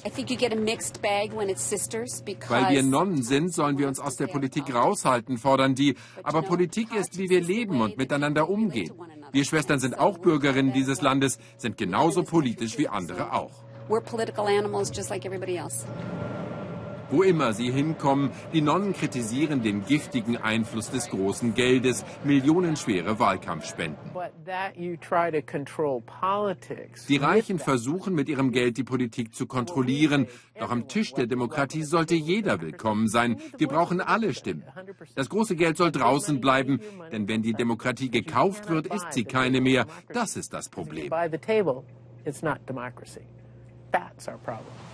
Weil 2.48 2.74
wir 2.74 2.82
Nonnen 2.82 3.22
sind, 3.22 3.54
sollen 3.54 3.78
wir 3.78 3.86
uns 3.86 4.00
aus 4.00 4.16
der 4.16 4.26
Politik 4.26 4.74
raushalten, 4.74 5.38
fordern 5.38 5.76
die. 5.76 5.94
Aber 6.24 6.42
Politik 6.42 6.92
ist, 6.94 7.16
wie 7.18 7.30
wir 7.30 7.40
leben 7.40 7.80
und 7.80 7.96
miteinander 7.96 8.48
umgehen. 8.48 8.92
Wir 9.30 9.44
Schwestern 9.44 9.78
sind 9.78 9.96
auch 9.96 10.18
Bürgerinnen 10.18 10.72
dieses 10.72 11.02
Landes, 11.02 11.38
sind 11.56 11.76
genauso 11.76 12.24
politisch 12.24 12.78
wie 12.78 12.88
andere 12.88 13.32
auch. 13.32 13.64
We're 13.88 14.00
political 14.00 14.46
animals 14.46 14.90
just 14.94 15.10
like 15.10 15.24
everybody 15.24 15.56
else. 15.56 15.86
Wo 17.10 17.22
immer 17.22 17.52
sie 17.52 17.70
hinkommen, 17.70 18.30
die 18.52 18.60
Nonnen 18.60 18.92
kritisieren 18.92 19.62
den 19.62 19.84
giftigen 19.84 20.36
Einfluss 20.36 20.90
des 20.90 21.08
großen 21.08 21.54
Geldes, 21.54 22.04
millionenschwere 22.24 23.18
Wahlkampfspenden. 23.18 23.98
Die 27.08 27.16
Reichen 27.16 27.58
versuchen 27.58 28.14
mit 28.14 28.28
ihrem 28.28 28.52
Geld 28.52 28.76
die 28.76 28.84
Politik 28.84 29.34
zu 29.34 29.46
kontrollieren. 29.46 30.26
Doch 30.58 30.70
am 30.70 30.88
Tisch 30.88 31.12
der 31.14 31.26
Demokratie 31.26 31.82
sollte 31.82 32.14
jeder 32.14 32.60
willkommen 32.60 33.08
sein. 33.08 33.40
Wir 33.58 33.68
brauchen 33.68 34.00
alle 34.00 34.34
Stimmen. 34.34 34.64
Das 35.14 35.28
große 35.28 35.56
Geld 35.56 35.76
soll 35.76 35.90
draußen 35.90 36.40
bleiben, 36.40 36.80
denn 37.12 37.28
wenn 37.28 37.42
die 37.42 37.54
Demokratie 37.54 38.10
gekauft 38.10 38.68
wird, 38.68 38.86
ist 38.86 39.12
sie 39.12 39.24
keine 39.24 39.60
mehr. 39.60 39.86
Das 40.12 40.36
ist 40.36 40.52
das 40.52 40.68
Problem. 40.68 41.10
That's 43.92 44.28
our 44.28 44.38
problem. 44.38 44.89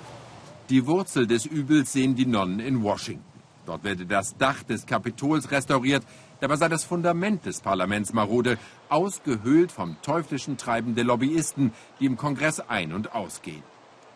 Die 0.68 0.84
Wurzel 0.88 1.28
des 1.28 1.46
Übels 1.46 1.92
sehen 1.92 2.16
die 2.16 2.26
Nonnen 2.26 2.58
in 2.58 2.82
Washington. 2.82 3.22
Dort 3.66 3.84
werde 3.84 4.04
das 4.04 4.36
Dach 4.36 4.64
des 4.64 4.84
Kapitols 4.84 5.52
restauriert, 5.52 6.02
dabei 6.40 6.56
sei 6.56 6.68
das 6.68 6.82
Fundament 6.82 7.46
des 7.46 7.60
Parlaments 7.60 8.12
marode, 8.12 8.58
ausgehöhlt 8.88 9.70
vom 9.70 9.96
teuflischen 10.02 10.56
Treiben 10.56 10.96
der 10.96 11.04
Lobbyisten, 11.04 11.72
die 12.00 12.06
im 12.06 12.16
Kongress 12.16 12.58
ein- 12.58 12.92
und 12.92 13.14
ausgehen. 13.14 13.62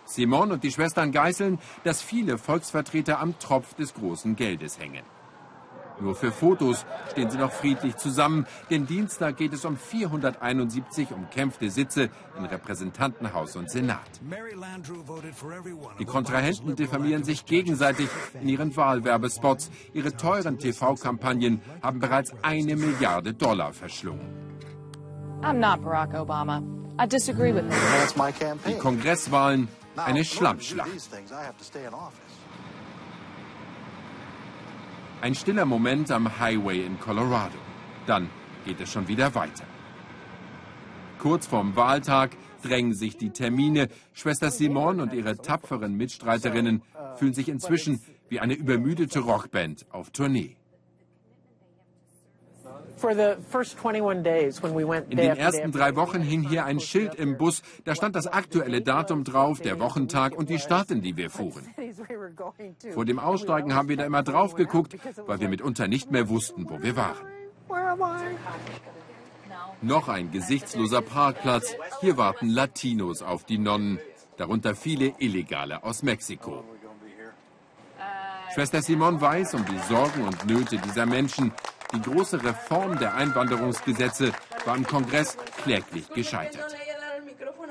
Simon 0.07 0.51
und 0.51 0.65
die 0.65 0.73
Schwestern 0.73 1.13
geißeln, 1.13 1.61
dass 1.85 2.03
viele 2.03 2.37
Volksvertreter 2.37 3.21
am 3.21 3.39
Tropf 3.39 3.75
des 3.75 3.95
großen 3.95 4.35
Geldes 4.35 4.81
hängen. 4.81 5.05
Nur 6.01 6.15
für 6.15 6.33
Fotos 6.33 6.87
stehen 7.11 7.31
sie 7.31 7.39
noch 7.39 7.53
friedlich 7.53 7.97
zusammen, 7.97 8.47
denn 8.71 8.87
Dienstag 8.87 9.37
geht 9.37 9.53
es 9.53 9.65
um 9.65 9.77
471 9.77 11.13
umkämpfte 11.13 11.71
Sitze 11.71 12.09
in 12.39 12.45
Repräsentantenhaus 12.45 13.57
und 13.57 13.71
Senat. 13.71 13.99
Die 15.99 16.05
Kontrahenten 16.05 16.77
diffamieren 16.77 17.25
sich 17.25 17.45
gegenseitig 17.47 18.09
in 18.41 18.49
ihren 18.49 18.77
Wahlwerbespots. 18.77 19.71
Ihre 19.93 20.17
teuren 20.17 20.59
TV-Kampagnen 20.59 21.61
haben 21.83 22.01
bereits 22.01 22.33
eine 22.43 22.77
Milliarde 22.77 23.35
Dollar 23.35 23.73
verschlungen. 23.73 24.51
I'm 25.43 25.59
not 25.59 25.83
Barack 25.83 26.15
Obama. 26.15 26.63
I 26.99 27.07
disagree 27.07 27.53
with 27.53 27.65
him. 27.65 28.59
Die 28.67 28.77
Kongresswahlen 28.79 29.69
eine 29.97 30.25
Schlammschlacht. 30.25 30.91
Ein 35.23 35.35
stiller 35.35 35.67
Moment 35.67 36.11
am 36.11 36.41
Highway 36.41 36.83
in 36.87 36.99
Colorado. 36.99 37.59
Dann 38.07 38.31
geht 38.65 38.81
es 38.81 38.91
schon 38.91 39.07
wieder 39.07 39.35
weiter. 39.35 39.65
Kurz 41.19 41.47
vorm 41.47 41.77
Wahltag 41.77 42.31
drängen 42.63 42.95
sich 42.95 43.19
die 43.19 43.29
Termine. 43.29 43.89
Schwester 44.15 44.51
Simon 44.51 44.99
und 44.99 45.13
ihre 45.13 45.37
tapferen 45.37 45.95
Mitstreiterinnen 45.95 46.81
fühlen 47.17 47.35
sich 47.35 47.51
inzwischen 47.51 48.01
wie 48.31 48.41
eine 48.41 48.55
übermüdete 48.55 49.21
Rockband 49.21 49.85
auf 49.91 50.09
Tournee. 50.09 50.57
In 53.03 53.17
den 55.17 55.37
ersten 55.37 55.73
drei 55.73 55.97
Wochen 55.97 56.21
hing 56.21 56.43
hier 56.43 56.65
ein 56.65 56.81
Schild 56.81 57.15
im 57.15 57.39
Bus, 57.39 57.63
da 57.85 57.95
stand 57.95 58.17
das 58.17 58.27
aktuelle 58.27 58.83
Datum 58.83 59.25
drauf, 59.25 59.61
der 59.61 59.81
Wochentag 59.81 60.37
und 60.37 60.51
die 60.51 60.59
Stadt, 60.59 60.91
in 60.91 61.01
die 61.01 61.17
wir 61.17 61.31
fuhren. 61.31 61.67
Vor 62.93 63.05
dem 63.05 63.19
Aussteigen 63.19 63.75
haben 63.75 63.89
wir 63.89 63.97
da 63.97 64.05
immer 64.05 64.23
drauf 64.23 64.55
geguckt, 64.55 64.97
weil 65.27 65.41
wir 65.41 65.49
mitunter 65.49 65.89
nicht 65.89 66.11
mehr 66.11 66.29
wussten, 66.29 66.69
wo 66.69 66.83
wir 66.83 66.97
waren. 66.97 67.17
Noch 69.83 70.09
ein 70.09 70.31
gesichtsloser 70.31 71.01
Parkplatz. 71.01 71.75
Hier 72.01 72.17
warten 72.17 72.51
Latinos 72.51 73.23
auf 73.23 73.45
die 73.45 73.59
Nonnen, 73.59 73.99
darunter 74.37 74.75
viele 74.75 75.15
Illegale 75.19 75.85
aus 75.85 76.03
Mexiko. 76.03 76.65
Schwester 78.53 78.83
Simon 78.83 79.21
weiß 79.21 79.55
um 79.55 79.65
die 79.65 79.79
Sorgen 79.89 80.25
und 80.25 80.47
Nöte 80.47 80.79
dieser 80.79 81.07
Menschen. 81.07 81.53
Die 81.93 82.01
große 82.01 82.43
Reform 82.45 82.99
der 82.99 83.15
Einwanderungsgesetze 83.15 84.33
war 84.65 84.77
im 84.77 84.87
Kongress 84.87 85.37
kläglich 85.63 86.09
gescheitert. 86.11 86.77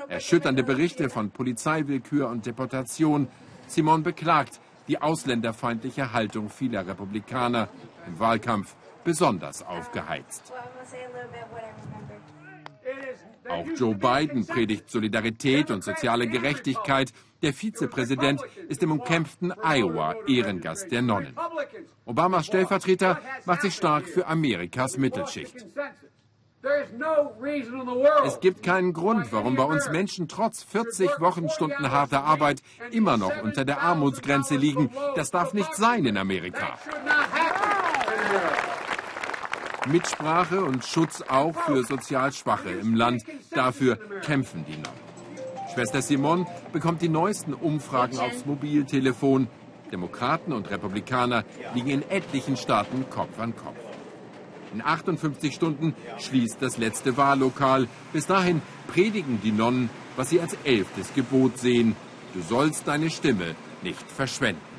Erschütternde 0.08 0.62
Berichte 0.62 1.08
von 1.08 1.30
Polizeiwillkür 1.30 2.28
und 2.28 2.44
Deportation. 2.44 3.28
Simon 3.66 4.02
beklagt 4.02 4.60
die 4.88 5.00
ausländerfeindliche 5.00 6.12
Haltung 6.12 6.50
vieler 6.50 6.86
Republikaner 6.86 7.68
im 8.06 8.18
Wahlkampf 8.18 8.74
besonders 9.04 9.62
aufgeheizt. 9.62 10.52
Auch 13.48 13.66
Joe 13.76 13.94
Biden 13.94 14.46
predigt 14.46 14.90
Solidarität 14.90 15.70
und 15.70 15.82
soziale 15.82 16.26
Gerechtigkeit. 16.26 17.12
Der 17.42 17.54
Vizepräsident 17.54 18.42
ist 18.68 18.82
im 18.82 18.92
umkämpften 18.92 19.52
Iowa 19.62 20.14
Ehrengast 20.26 20.90
der 20.90 21.02
Nonnen. 21.02 21.34
Obamas 22.04 22.46
Stellvertreter 22.46 23.20
macht 23.46 23.62
sich 23.62 23.74
stark 23.74 24.06
für 24.06 24.26
Amerikas 24.26 24.98
Mittelschicht. 24.98 25.66
Es 28.26 28.40
gibt 28.40 28.62
keinen 28.62 28.92
Grund, 28.92 29.32
warum 29.32 29.56
bei 29.56 29.64
uns 29.64 29.88
Menschen 29.88 30.28
trotz 30.28 30.62
40 30.62 31.18
Wochenstunden 31.18 31.90
harter 31.90 32.24
Arbeit 32.24 32.62
immer 32.90 33.16
noch 33.16 33.42
unter 33.42 33.64
der 33.64 33.80
Armutsgrenze 33.80 34.56
liegen. 34.56 34.90
Das 35.16 35.30
darf 35.30 35.54
nicht 35.54 35.74
sein 35.74 36.04
in 36.04 36.18
Amerika. 36.18 36.78
Mitsprache 39.86 40.62
und 40.62 40.84
Schutz 40.84 41.22
auch 41.22 41.54
für 41.62 41.82
sozial 41.84 42.32
Schwache 42.32 42.70
im 42.70 42.94
Land. 42.94 43.24
Dafür 43.50 43.96
kämpfen 44.20 44.66
die 44.66 44.76
noch. 44.76 45.09
Schwester 45.80 46.02
Simon 46.02 46.46
bekommt 46.74 47.00
die 47.00 47.08
neuesten 47.08 47.54
Umfragen 47.54 48.18
aufs 48.18 48.44
Mobiltelefon. 48.44 49.48
Demokraten 49.90 50.52
und 50.52 50.70
Republikaner 50.70 51.42
liegen 51.74 51.88
in 51.88 52.02
etlichen 52.10 52.58
Staaten 52.58 53.08
Kopf 53.08 53.40
an 53.40 53.56
Kopf. 53.56 53.78
In 54.74 54.82
58 54.82 55.54
Stunden 55.54 55.94
schließt 56.18 56.58
das 56.60 56.76
letzte 56.76 57.16
Wahllokal. 57.16 57.88
Bis 58.12 58.26
dahin 58.26 58.60
predigen 58.88 59.40
die 59.42 59.52
Nonnen, 59.52 59.88
was 60.16 60.28
sie 60.28 60.42
als 60.42 60.54
elftes 60.64 61.14
Gebot 61.14 61.56
sehen. 61.56 61.96
Du 62.34 62.42
sollst 62.42 62.86
deine 62.86 63.08
Stimme 63.08 63.54
nicht 63.80 64.04
verschwenden. 64.10 64.69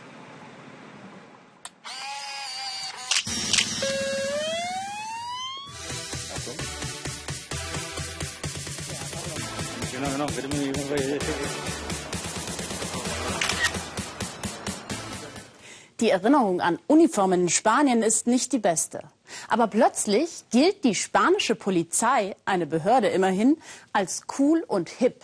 Die 16.01 16.09
Erinnerung 16.09 16.61
an 16.61 16.79
Uniformen 16.87 17.41
in 17.41 17.49
Spanien 17.49 18.01
ist 18.01 18.25
nicht 18.25 18.51
die 18.53 18.59
beste. 18.59 19.03
Aber 19.47 19.67
plötzlich 19.67 20.43
gilt 20.49 20.83
die 20.83 20.95
spanische 20.95 21.53
Polizei, 21.53 22.35
eine 22.43 22.65
Behörde 22.65 23.07
immerhin, 23.07 23.57
als 23.93 24.23
cool 24.39 24.63
und 24.67 24.89
hip. 24.89 25.23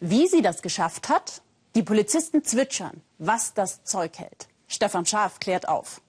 Wie 0.00 0.26
sie 0.26 0.42
das 0.42 0.60
geschafft 0.60 1.08
hat? 1.08 1.40
Die 1.76 1.84
Polizisten 1.84 2.42
zwitschern, 2.42 3.00
was 3.18 3.54
das 3.54 3.84
Zeug 3.84 4.18
hält. 4.18 4.48
Stefan 4.66 5.06
Schaaf 5.06 5.38
klärt 5.38 5.68
auf. 5.68 6.00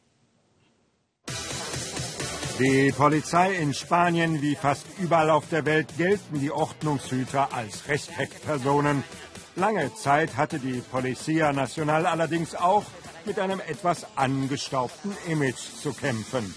Die 2.58 2.92
Polizei 2.92 3.54
in 3.54 3.76
Spanien 3.76 4.42
wie 4.42 4.56
fast 4.56 4.86
überall 4.98 5.30
auf 5.30 5.48
der 5.50 5.66
Welt 5.66 5.96
gelten 5.98 6.40
die 6.40 6.52
Ordnungshüter 6.52 7.54
als 7.54 7.88
Respektpersonen. 7.88 9.04
Lange 9.56 9.94
Zeit 9.94 10.36
hatte 10.36 10.58
die 10.58 10.82
Policía 10.82 11.54
Nacional 11.54 12.06
allerdings 12.06 12.56
auch 12.56 12.86
mit 13.26 13.40
einem 13.40 13.60
etwas 13.68 14.06
angestaubten 14.16 15.16
Image 15.28 15.60
zu 15.82 15.94
kämpfen. 15.94 16.54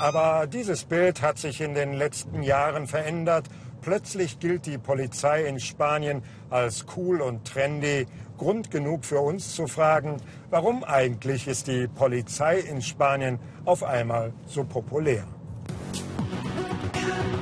Aber 0.00 0.46
dieses 0.46 0.84
Bild 0.84 1.22
hat 1.22 1.38
sich 1.38 1.60
in 1.60 1.74
den 1.74 1.92
letzten 1.92 2.42
Jahren 2.42 2.86
verändert. 2.86 3.46
Plötzlich 3.82 4.38
gilt 4.38 4.66
die 4.66 4.78
Polizei 4.78 5.44
in 5.44 5.60
Spanien 5.60 6.22
als 6.50 6.86
cool 6.96 7.20
und 7.20 7.44
trendy. 7.46 8.06
Grund 8.38 8.70
genug 8.70 9.04
für 9.04 9.20
uns 9.20 9.54
zu 9.54 9.66
fragen, 9.66 10.16
warum 10.50 10.82
eigentlich 10.82 11.46
ist 11.46 11.68
die 11.68 11.86
Polizei 11.86 12.58
in 12.58 12.82
Spanien 12.82 13.38
auf 13.64 13.84
einmal 13.84 14.32
so 14.46 14.64
populär? 14.64 15.24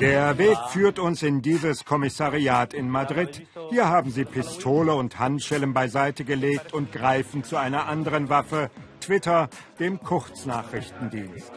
Der 0.01 0.39
Weg 0.39 0.57
führt 0.71 0.99
uns 0.99 1.23
in 1.23 1.43
dieses 1.43 1.85
Kommissariat 1.85 2.73
in 2.73 2.89
Madrid. 2.89 3.47
Hier 3.69 3.89
haben 3.89 4.11
sie 4.11 4.25
Pistole 4.25 4.95
und 4.95 5.19
Handschellen 5.19 5.75
beiseite 5.75 6.25
gelegt 6.25 6.73
und 6.73 6.91
greifen 6.91 7.45
zu 7.45 7.57
einer 7.57 7.87
anderen 7.87 8.31
Waffe, 8.31 8.71
Twitter, 9.01 9.51
dem 9.79 10.01
Kurznachrichtendienst. 10.01 11.53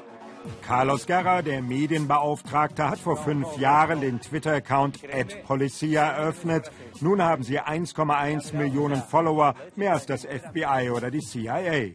Carlos 0.62 1.08
Guerra, 1.08 1.42
der 1.42 1.62
Medienbeauftragte, 1.62 2.90
hat 2.90 3.00
vor 3.00 3.16
fünf 3.16 3.58
Jahren 3.58 4.02
den 4.02 4.20
Twitter-Account 4.20 5.00
@policia 5.48 6.04
eröffnet. 6.04 6.70
Nun 7.00 7.22
haben 7.22 7.44
sie 7.44 7.62
1,1 7.62 8.54
Millionen 8.54 9.02
Follower, 9.02 9.56
mehr 9.78 9.94
als 9.94 10.06
das 10.06 10.26
FBI 10.26 10.90
oder 10.90 11.12
die 11.12 11.22
CIA. 11.22 11.94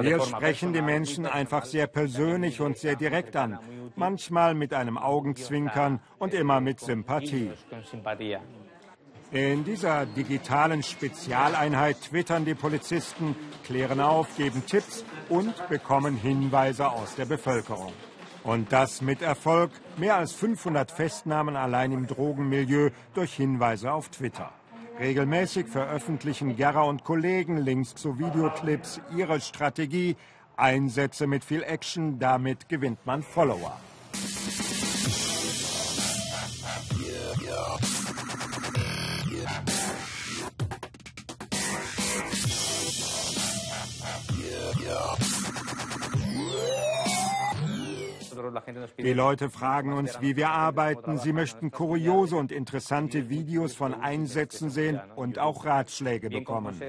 Wir 0.00 0.20
sprechen 0.20 0.72
die 0.72 0.82
Menschen 0.82 1.26
einfach 1.26 1.64
sehr 1.64 1.86
persönlich 1.86 2.60
und 2.60 2.78
sehr 2.78 2.96
direkt 2.96 3.36
an, 3.36 3.58
manchmal 3.96 4.54
mit 4.54 4.74
einem 4.74 4.98
Augenzwinkern 4.98 6.00
und 6.18 6.34
immer 6.34 6.60
mit 6.60 6.80
Sympathie. 6.80 7.52
In 9.30 9.62
dieser 9.62 10.06
digitalen 10.06 10.82
Spezialeinheit 10.82 12.00
twittern 12.00 12.46
die 12.46 12.54
Polizisten, 12.54 13.36
klären 13.64 14.00
auf, 14.00 14.34
geben 14.38 14.64
Tipps 14.66 15.04
und 15.28 15.54
bekommen 15.68 16.16
Hinweise 16.16 16.90
aus 16.90 17.14
der 17.14 17.26
Bevölkerung. 17.26 17.92
Und 18.42 18.72
das 18.72 19.02
mit 19.02 19.20
Erfolg. 19.20 19.70
Mehr 19.98 20.16
als 20.16 20.32
500 20.32 20.90
Festnahmen 20.90 21.56
allein 21.56 21.92
im 21.92 22.06
Drogenmilieu 22.06 22.88
durch 23.12 23.34
Hinweise 23.34 23.92
auf 23.92 24.08
Twitter. 24.08 24.50
Regelmäßig 24.98 25.68
veröffentlichen 25.68 26.56
Gerra 26.56 26.82
und 26.82 27.04
Kollegen 27.04 27.58
Links 27.58 27.94
zu 27.94 28.18
Videoclips 28.18 29.00
ihre 29.16 29.40
Strategie. 29.40 30.16
Einsätze 30.56 31.28
mit 31.28 31.44
viel 31.44 31.62
Action, 31.62 32.18
damit 32.18 32.68
gewinnt 32.68 33.06
man 33.06 33.22
Follower. 33.22 33.78
Die 48.98 49.12
Leute 49.12 49.50
fragen 49.50 49.92
uns, 49.92 50.20
wie 50.20 50.36
wir 50.36 50.50
arbeiten. 50.50 51.18
Sie 51.18 51.32
möchten 51.32 51.70
kuriose 51.70 52.36
und 52.36 52.52
interessante 52.52 53.28
Videos 53.28 53.74
von 53.74 53.94
Einsätzen 53.94 54.70
sehen 54.70 55.00
und 55.16 55.38
auch 55.38 55.64
Ratschläge 55.64 56.30
bekommen. 56.30 56.80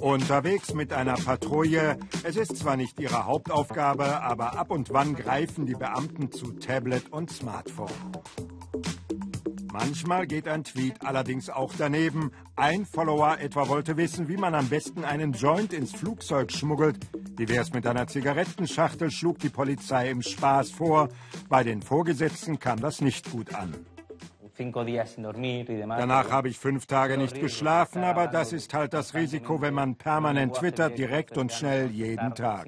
Unterwegs 0.00 0.74
mit 0.74 0.92
einer 0.92 1.14
Patrouille. 1.14 1.98
Es 2.22 2.36
ist 2.36 2.56
zwar 2.56 2.76
nicht 2.76 3.00
ihre 3.00 3.26
Hauptaufgabe, 3.26 4.22
aber 4.22 4.56
ab 4.58 4.70
und 4.70 4.90
wann 4.90 5.14
greifen 5.14 5.66
die 5.66 5.74
Beamten 5.74 6.30
zu 6.30 6.52
Tablet 6.52 7.12
und 7.12 7.30
Smartphone. 7.30 7.90
Manchmal 9.80 10.26
geht 10.26 10.48
ein 10.48 10.64
Tweet 10.64 11.06
allerdings 11.06 11.48
auch 11.50 11.72
daneben. 11.78 12.32
Ein 12.56 12.84
Follower 12.84 13.38
etwa 13.38 13.68
wollte 13.68 13.96
wissen, 13.96 14.26
wie 14.28 14.36
man 14.36 14.56
am 14.56 14.68
besten 14.68 15.04
einen 15.04 15.32
Joint 15.32 15.72
ins 15.72 15.92
Flugzeug 15.92 16.50
schmuggelt. 16.50 16.98
Wie 17.36 17.48
wär's 17.48 17.72
mit 17.72 17.86
einer 17.86 18.08
Zigarettenschachtel, 18.08 19.12
schlug 19.12 19.38
die 19.38 19.50
Polizei 19.50 20.10
im 20.10 20.22
Spaß 20.22 20.72
vor. 20.72 21.10
Bei 21.48 21.62
den 21.62 21.80
Vorgesetzten 21.80 22.58
kam 22.58 22.80
das 22.80 23.00
nicht 23.00 23.30
gut 23.30 23.54
an. 23.54 23.72
Danach 24.58 26.30
habe 26.32 26.48
ich 26.48 26.58
fünf 26.58 26.86
Tage 26.86 27.16
nicht 27.16 27.38
geschlafen, 27.38 28.02
aber 28.02 28.26
das 28.26 28.52
ist 28.52 28.74
halt 28.74 28.92
das 28.92 29.14
Risiko, 29.14 29.60
wenn 29.60 29.74
man 29.74 29.94
permanent 29.94 30.56
twittert, 30.56 30.98
direkt 30.98 31.38
und 31.38 31.52
schnell 31.52 31.92
jeden 31.92 32.34
Tag. 32.34 32.66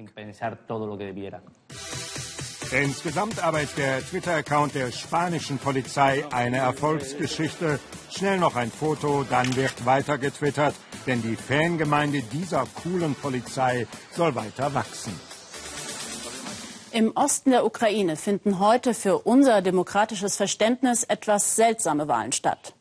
Insgesamt 2.71 3.43
aber 3.43 3.61
ist 3.61 3.77
der 3.77 3.99
Twitter-Account 3.99 4.75
der 4.75 4.93
spanischen 4.93 5.57
Polizei 5.57 6.23
eine 6.31 6.57
Erfolgsgeschichte. 6.57 7.79
Schnell 8.09 8.39
noch 8.39 8.55
ein 8.55 8.71
Foto, 8.71 9.25
dann 9.29 9.53
wird 9.57 9.85
weiter 9.85 10.17
getwittert, 10.17 10.73
denn 11.05 11.21
die 11.21 11.35
Fangemeinde 11.35 12.21
dieser 12.21 12.65
coolen 12.81 13.13
Polizei 13.15 13.87
soll 14.15 14.35
weiter 14.35 14.73
wachsen. 14.73 15.11
Im 16.93 17.11
Osten 17.15 17.51
der 17.51 17.65
Ukraine 17.65 18.15
finden 18.15 18.59
heute 18.59 18.93
für 18.93 19.19
unser 19.19 19.61
demokratisches 19.61 20.37
Verständnis 20.37 21.03
etwas 21.03 21.57
seltsame 21.57 22.07
Wahlen 22.07 22.31
statt. 22.31 22.73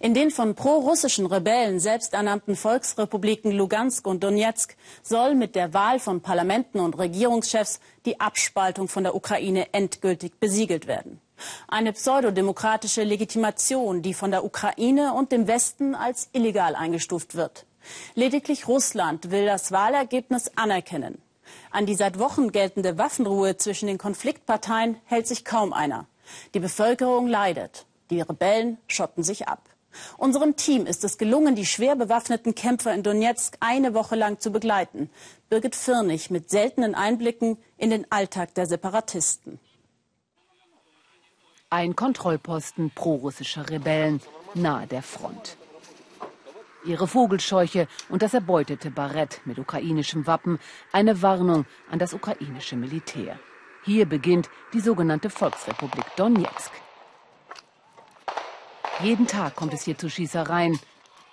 In 0.00 0.14
den 0.14 0.30
von 0.30 0.54
pro-russischen 0.54 1.26
Rebellen 1.26 1.80
selbsternannten 1.80 2.56
Volksrepubliken 2.56 3.52
Lugansk 3.52 4.06
und 4.06 4.22
Donetsk 4.22 4.76
soll 5.02 5.34
mit 5.34 5.54
der 5.54 5.74
Wahl 5.74 5.98
von 5.98 6.20
Parlamenten 6.20 6.80
und 6.80 6.98
Regierungschefs 6.98 7.80
die 8.04 8.20
Abspaltung 8.20 8.88
von 8.88 9.04
der 9.04 9.14
Ukraine 9.14 9.72
endgültig 9.72 10.38
besiegelt 10.40 10.86
werden. 10.86 11.20
Eine 11.68 11.92
pseudodemokratische 11.92 13.02
Legitimation, 13.02 14.02
die 14.02 14.14
von 14.14 14.30
der 14.30 14.44
Ukraine 14.44 15.12
und 15.12 15.32
dem 15.32 15.46
Westen 15.46 15.94
als 15.94 16.28
illegal 16.32 16.74
eingestuft 16.74 17.34
wird. 17.34 17.66
Lediglich 18.14 18.68
Russland 18.68 19.30
will 19.30 19.46
das 19.46 19.70
Wahlergebnis 19.70 20.50
anerkennen. 20.56 21.20
An 21.70 21.86
die 21.86 21.94
seit 21.94 22.18
Wochen 22.18 22.52
geltende 22.52 22.98
Waffenruhe 22.98 23.56
zwischen 23.56 23.86
den 23.86 23.98
Konfliktparteien 23.98 24.96
hält 25.04 25.26
sich 25.26 25.44
kaum 25.44 25.72
einer. 25.72 26.06
Die 26.54 26.60
Bevölkerung 26.60 27.28
leidet. 27.28 27.86
Die 28.10 28.20
Rebellen 28.20 28.78
schotten 28.86 29.22
sich 29.22 29.48
ab. 29.48 29.68
Unserem 30.18 30.56
Team 30.56 30.86
ist 30.86 31.04
es 31.04 31.18
gelungen, 31.18 31.54
die 31.54 31.66
schwer 31.66 31.96
bewaffneten 31.96 32.54
Kämpfer 32.54 32.94
in 32.94 33.02
Donetsk 33.02 33.56
eine 33.60 33.94
Woche 33.94 34.14
lang 34.14 34.38
zu 34.38 34.50
begleiten. 34.50 35.10
Birgit 35.48 35.74
Firnig 35.74 36.30
mit 36.30 36.50
seltenen 36.50 36.94
Einblicken 36.94 37.58
in 37.76 37.90
den 37.90 38.10
Alltag 38.10 38.54
der 38.54 38.66
Separatisten. 38.66 39.58
Ein 41.70 41.96
Kontrollposten 41.96 42.90
prorussischer 42.90 43.68
Rebellen 43.68 44.20
nahe 44.54 44.86
der 44.86 45.02
Front. 45.02 45.56
Ihre 46.84 47.08
Vogelscheuche 47.08 47.88
und 48.08 48.22
das 48.22 48.34
erbeutete 48.34 48.92
Barett 48.92 49.40
mit 49.44 49.58
ukrainischem 49.58 50.28
Wappen 50.28 50.60
eine 50.92 51.20
Warnung 51.22 51.66
an 51.90 51.98
das 51.98 52.14
ukrainische 52.14 52.76
Militär. 52.76 53.40
Hier 53.84 54.06
beginnt 54.06 54.48
die 54.72 54.80
sogenannte 54.80 55.28
Volksrepublik 55.28 56.04
Donetsk. 56.16 56.70
Jeden 59.02 59.26
Tag 59.26 59.56
kommt 59.56 59.74
es 59.74 59.82
hier 59.84 59.98
zu 59.98 60.08
Schießereien. 60.08 60.80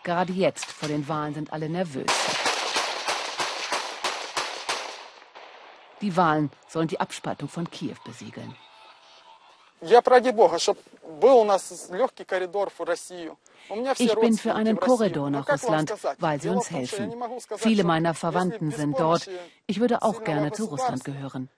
Gerade 0.03 0.33
jetzt 0.33 0.65
vor 0.65 0.89
den 0.89 1.07
Wahlen 1.07 1.33
sind 1.33 1.53
alle 1.53 1.69
nervös. 1.69 2.11
Die 6.01 6.17
Wahlen 6.17 6.51
sollen 6.67 6.89
die 6.89 6.99
Abspaltung 6.99 7.47
von 7.47 7.71
Kiew 7.71 7.95
besiegeln. 8.03 8.53
Ich 13.97 14.15
bin 14.15 14.37
für 14.37 14.55
einen 14.55 14.79
Korridor 14.79 15.29
nach 15.29 15.49
Russland, 15.49 15.93
weil 16.19 16.41
sie 16.41 16.49
uns 16.49 16.71
helfen. 16.71 17.13
Viele 17.57 17.83
meiner 17.83 18.13
Verwandten 18.13 18.71
sind 18.71 18.99
dort. 18.99 19.29
Ich 19.67 19.79
würde 19.79 20.01
auch 20.01 20.23
gerne 20.23 20.51
zu 20.51 20.65
Russland 20.65 21.03
gehören. 21.03 21.49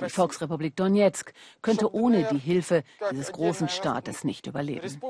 Die 0.00 0.10
Volksrepublik 0.10 0.74
Donetsk 0.76 1.32
könnte 1.62 1.94
ohne 1.94 2.24
die 2.24 2.38
Hilfe 2.38 2.82
dieses 3.10 3.32
großen 3.32 3.68
Staates 3.68 4.24
nicht 4.24 4.46
überleben. 4.46 5.00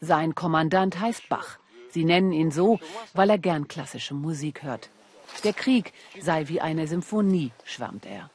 Sein 0.00 0.34
Kommandant 0.34 1.00
heißt 1.00 1.28
Bach. 1.28 1.58
Sie 1.90 2.04
nennen 2.04 2.32
ihn 2.32 2.50
so, 2.50 2.80
weil 3.14 3.30
er 3.30 3.38
gern 3.38 3.68
klassische 3.68 4.14
Musik 4.14 4.62
hört. 4.62 4.90
Der 5.44 5.52
Krieg 5.52 5.92
sei 6.20 6.48
wie 6.48 6.60
eine 6.60 6.86
Symphonie, 6.86 7.52
schwärmt 7.64 8.06
er. 8.06 8.30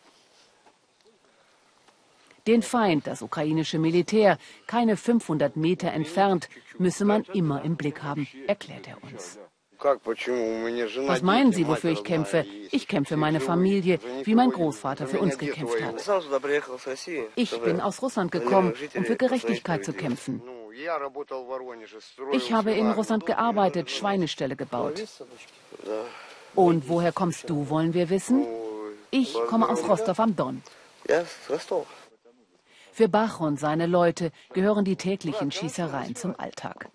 Den 2.48 2.62
Feind, 2.62 3.08
das 3.08 3.22
ukrainische 3.22 3.78
Militär, 3.78 4.38
keine 4.68 4.96
500 4.96 5.58
Meter 5.58 5.92
entfernt, 5.92 6.48
müsse 6.78 7.04
man 7.04 7.24
immer 7.34 7.62
im 7.64 7.76
Blick 7.76 8.04
haben, 8.04 8.26
erklärt 8.48 8.88
er 8.88 9.04
uns. 9.04 9.38
Was 9.80 11.22
meinen 11.22 11.52
Sie, 11.52 11.68
wofür 11.68 11.92
ich 11.92 12.04
kämpfe? 12.04 12.46
Ich 12.72 12.88
kämpfe 12.88 13.14
für 13.14 13.18
meine 13.18 13.40
Familie, 13.40 14.00
wie 14.24 14.34
mein 14.34 14.50
Großvater 14.50 15.08
für 15.08 15.20
uns 15.20 15.38
gekämpft 15.38 15.82
hat. 15.84 15.96
Ich 17.36 17.62
bin 17.62 17.80
aus 17.80 18.02
Russland 18.02 18.32
gekommen, 18.32 18.74
um 18.96 19.06
für 19.06 19.16
Gerechtigkeit 19.16 19.86
zu 19.86 19.94
kämpfen. 19.94 20.42
Ich 22.32 22.52
habe 22.52 22.72
in 22.72 22.92
Russland 22.92 23.26
gearbeitet, 23.26 23.92
Schweineställe 23.92 24.56
gebaut. 24.56 25.04
Und 26.58 26.90
woher 26.90 27.12
kommst 27.12 27.52
du, 27.52 27.70
wollen 27.70 27.94
wir 27.94 28.10
wissen? 28.10 28.44
Ich 29.12 29.36
komme 29.48 29.70
aus 29.70 29.88
Rostov 29.88 30.20
am 30.20 30.36
Don. 30.36 30.64
Für 32.92 33.08
Bach 33.08 33.40
und 33.40 33.60
seine 33.60 33.86
Leute 33.86 34.32
gehören 34.54 34.84
die 34.84 34.96
täglichen 34.96 35.52
Schießereien 35.52 36.16
zum 36.16 36.34
Alltag. 36.40 36.90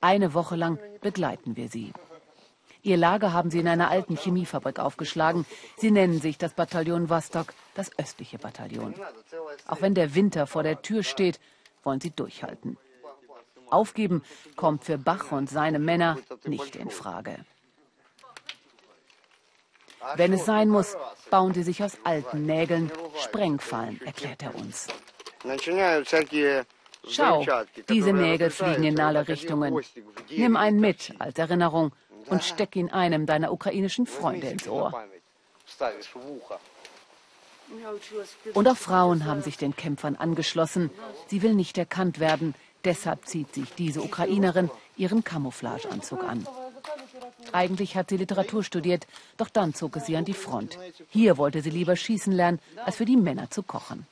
Eine 0.00 0.34
Woche 0.34 0.54
lang 0.54 0.78
begleiten 1.00 1.56
wir 1.56 1.68
sie. 1.68 1.92
Ihr 2.82 2.96
Lager 2.96 3.32
haben 3.32 3.50
sie 3.50 3.58
in 3.58 3.66
einer 3.66 3.90
alten 3.90 4.16
Chemiefabrik 4.16 4.78
aufgeschlagen. 4.78 5.46
Sie 5.76 5.90
nennen 5.90 6.20
sich 6.20 6.38
das 6.38 6.54
Bataillon 6.54 7.10
Vostok, 7.10 7.54
das 7.74 7.90
östliche 7.98 8.38
Bataillon. 8.38 8.94
Auch 9.66 9.82
wenn 9.82 9.94
der 9.94 10.14
Winter 10.14 10.46
vor 10.46 10.62
der 10.62 10.80
Tür 10.80 11.02
steht, 11.02 11.40
wollen 11.82 12.00
sie 12.00 12.12
durchhalten. 12.12 12.76
Aufgeben 13.68 14.22
kommt 14.54 14.84
für 14.84 14.96
Bach 14.96 15.32
und 15.32 15.50
seine 15.50 15.80
Männer 15.80 16.18
nicht 16.44 16.76
in 16.76 16.90
Frage. 16.90 17.44
Wenn 20.16 20.32
es 20.32 20.44
sein 20.44 20.68
muss, 20.68 20.96
bauen 21.30 21.54
sie 21.54 21.62
sich 21.62 21.82
aus 21.82 21.96
alten 22.04 22.46
Nägeln 22.46 22.90
Sprengfallen, 23.18 24.00
erklärt 24.04 24.42
er 24.42 24.54
uns. 24.54 24.88
Schau, 27.06 27.44
diese 27.88 28.12
Nägel 28.12 28.50
fliegen 28.50 28.84
in 28.84 29.00
alle 29.00 29.28
Richtungen. 29.28 29.80
Nimm 30.30 30.56
einen 30.56 30.80
mit 30.80 31.14
als 31.18 31.38
Erinnerung 31.38 31.92
und 32.26 32.42
steck 32.44 32.76
ihn 32.76 32.90
einem 32.90 33.26
deiner 33.26 33.52
ukrainischen 33.52 34.06
Freunde 34.06 34.48
ins 34.48 34.68
Ohr. 34.68 34.92
Und 38.54 38.68
auch 38.68 38.76
Frauen 38.76 39.26
haben 39.26 39.42
sich 39.42 39.56
den 39.56 39.76
Kämpfern 39.76 40.16
angeschlossen. 40.16 40.90
Sie 41.28 41.42
will 41.42 41.54
nicht 41.54 41.76
erkannt 41.78 42.18
werden. 42.18 42.54
Deshalb 42.84 43.26
zieht 43.26 43.54
sich 43.54 43.74
diese 43.74 44.02
Ukrainerin 44.02 44.70
ihren 44.96 45.24
Camouflageanzug 45.24 46.24
an. 46.24 46.46
Eigentlich 47.52 47.96
hat 47.96 48.10
sie 48.10 48.16
Literatur 48.16 48.62
studiert, 48.62 49.06
doch 49.36 49.48
dann 49.48 49.74
zog 49.74 49.96
es 49.96 50.06
sie 50.06 50.16
an 50.16 50.24
die 50.24 50.34
Front. 50.34 50.78
Hier 51.10 51.38
wollte 51.38 51.62
sie 51.62 51.70
lieber 51.70 51.96
schießen 51.96 52.32
lernen, 52.32 52.60
als 52.84 52.96
für 52.96 53.04
die 53.04 53.16
Männer 53.16 53.50
zu 53.50 53.62
kochen. 53.62 54.06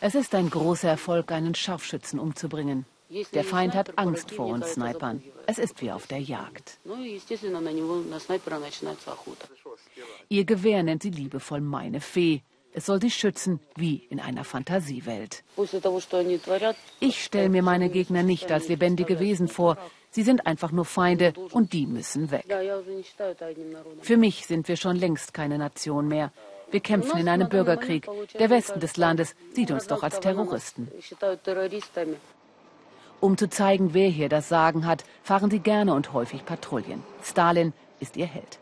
Es 0.00 0.14
ist 0.14 0.34
ein 0.34 0.50
großer 0.50 0.88
Erfolg, 0.88 1.32
einen 1.32 1.54
Scharfschützen 1.54 2.18
umzubringen. 2.18 2.86
Der 3.34 3.42
Feind 3.42 3.74
hat 3.74 3.98
Angst 3.98 4.30
vor 4.30 4.46
uns 4.46 4.74
Snipern. 4.74 5.22
Es 5.46 5.58
ist 5.58 5.82
wie 5.82 5.90
auf 5.90 6.06
der 6.06 6.20
Jagd. 6.20 6.78
Ihr 10.28 10.44
Gewehr 10.44 10.82
nennt 10.84 11.02
sie 11.02 11.10
liebevoll 11.10 11.60
meine 11.60 12.00
Fee. 12.00 12.42
Es 12.72 12.86
soll 12.86 13.00
sie 13.00 13.10
schützen, 13.10 13.60
wie 13.76 13.96
in 14.10 14.20
einer 14.20 14.44
Fantasiewelt. 14.44 15.42
Ich 17.00 17.24
stelle 17.24 17.48
mir 17.48 17.62
meine 17.62 17.88
Gegner 17.88 18.22
nicht 18.22 18.52
als 18.52 18.68
lebendige 18.68 19.18
Wesen 19.18 19.48
vor. 19.48 19.76
Sie 20.12 20.22
sind 20.22 20.46
einfach 20.46 20.70
nur 20.70 20.84
Feinde 20.84 21.32
und 21.50 21.72
die 21.72 21.86
müssen 21.86 22.30
weg. 22.30 22.46
Für 24.02 24.16
mich 24.16 24.46
sind 24.46 24.68
wir 24.68 24.76
schon 24.76 24.96
längst 24.96 25.34
keine 25.34 25.58
Nation 25.58 26.08
mehr. 26.08 26.32
Wir 26.70 26.80
kämpfen 26.80 27.18
in 27.18 27.28
einem 27.28 27.48
Bürgerkrieg. 27.48 28.08
Der 28.38 28.50
Westen 28.50 28.78
des 28.78 28.96
Landes 28.96 29.34
sieht 29.52 29.72
uns 29.72 29.88
doch 29.88 30.04
als 30.04 30.20
Terroristen. 30.20 30.88
Um 33.20 33.36
zu 33.36 33.50
zeigen, 33.50 33.92
wer 33.92 34.08
hier 34.08 34.28
das 34.28 34.48
Sagen 34.48 34.86
hat, 34.86 35.04
fahren 35.22 35.50
sie 35.50 35.58
gerne 35.58 35.94
und 35.94 36.12
häufig 36.12 36.44
Patrouillen. 36.44 37.02
Stalin 37.22 37.72
ist 37.98 38.16
ihr 38.16 38.26
Held. 38.26 38.59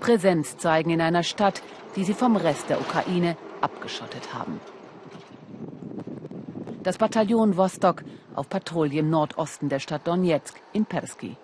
Präsenz 0.00 0.56
zeigen 0.56 0.90
in 0.90 1.00
einer 1.00 1.22
Stadt, 1.22 1.62
die 1.96 2.04
sie 2.04 2.14
vom 2.14 2.36
Rest 2.36 2.70
der 2.70 2.80
Ukraine 2.80 3.36
abgeschottet 3.60 4.34
haben. 4.34 4.60
Das 6.82 6.98
Bataillon 6.98 7.56
Vostok 7.56 8.04
auf 8.34 8.48
Patrouille 8.48 9.00
im 9.00 9.10
Nordosten 9.10 9.68
der 9.68 9.80
Stadt 9.80 10.06
Donetsk 10.06 10.60
in 10.72 10.86
Persky. 10.86 11.36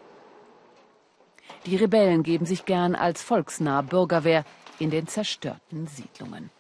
Die 1.67 1.77
Rebellen 1.77 2.23
geben 2.23 2.47
sich 2.47 2.65
gern 2.65 2.95
als 2.95 3.23
volksnahe 3.23 3.83
Bürgerwehr 3.83 4.45
in 4.79 4.91
den 4.91 5.07
zerstörten 5.07 5.87
Siedlungen. 5.87 6.51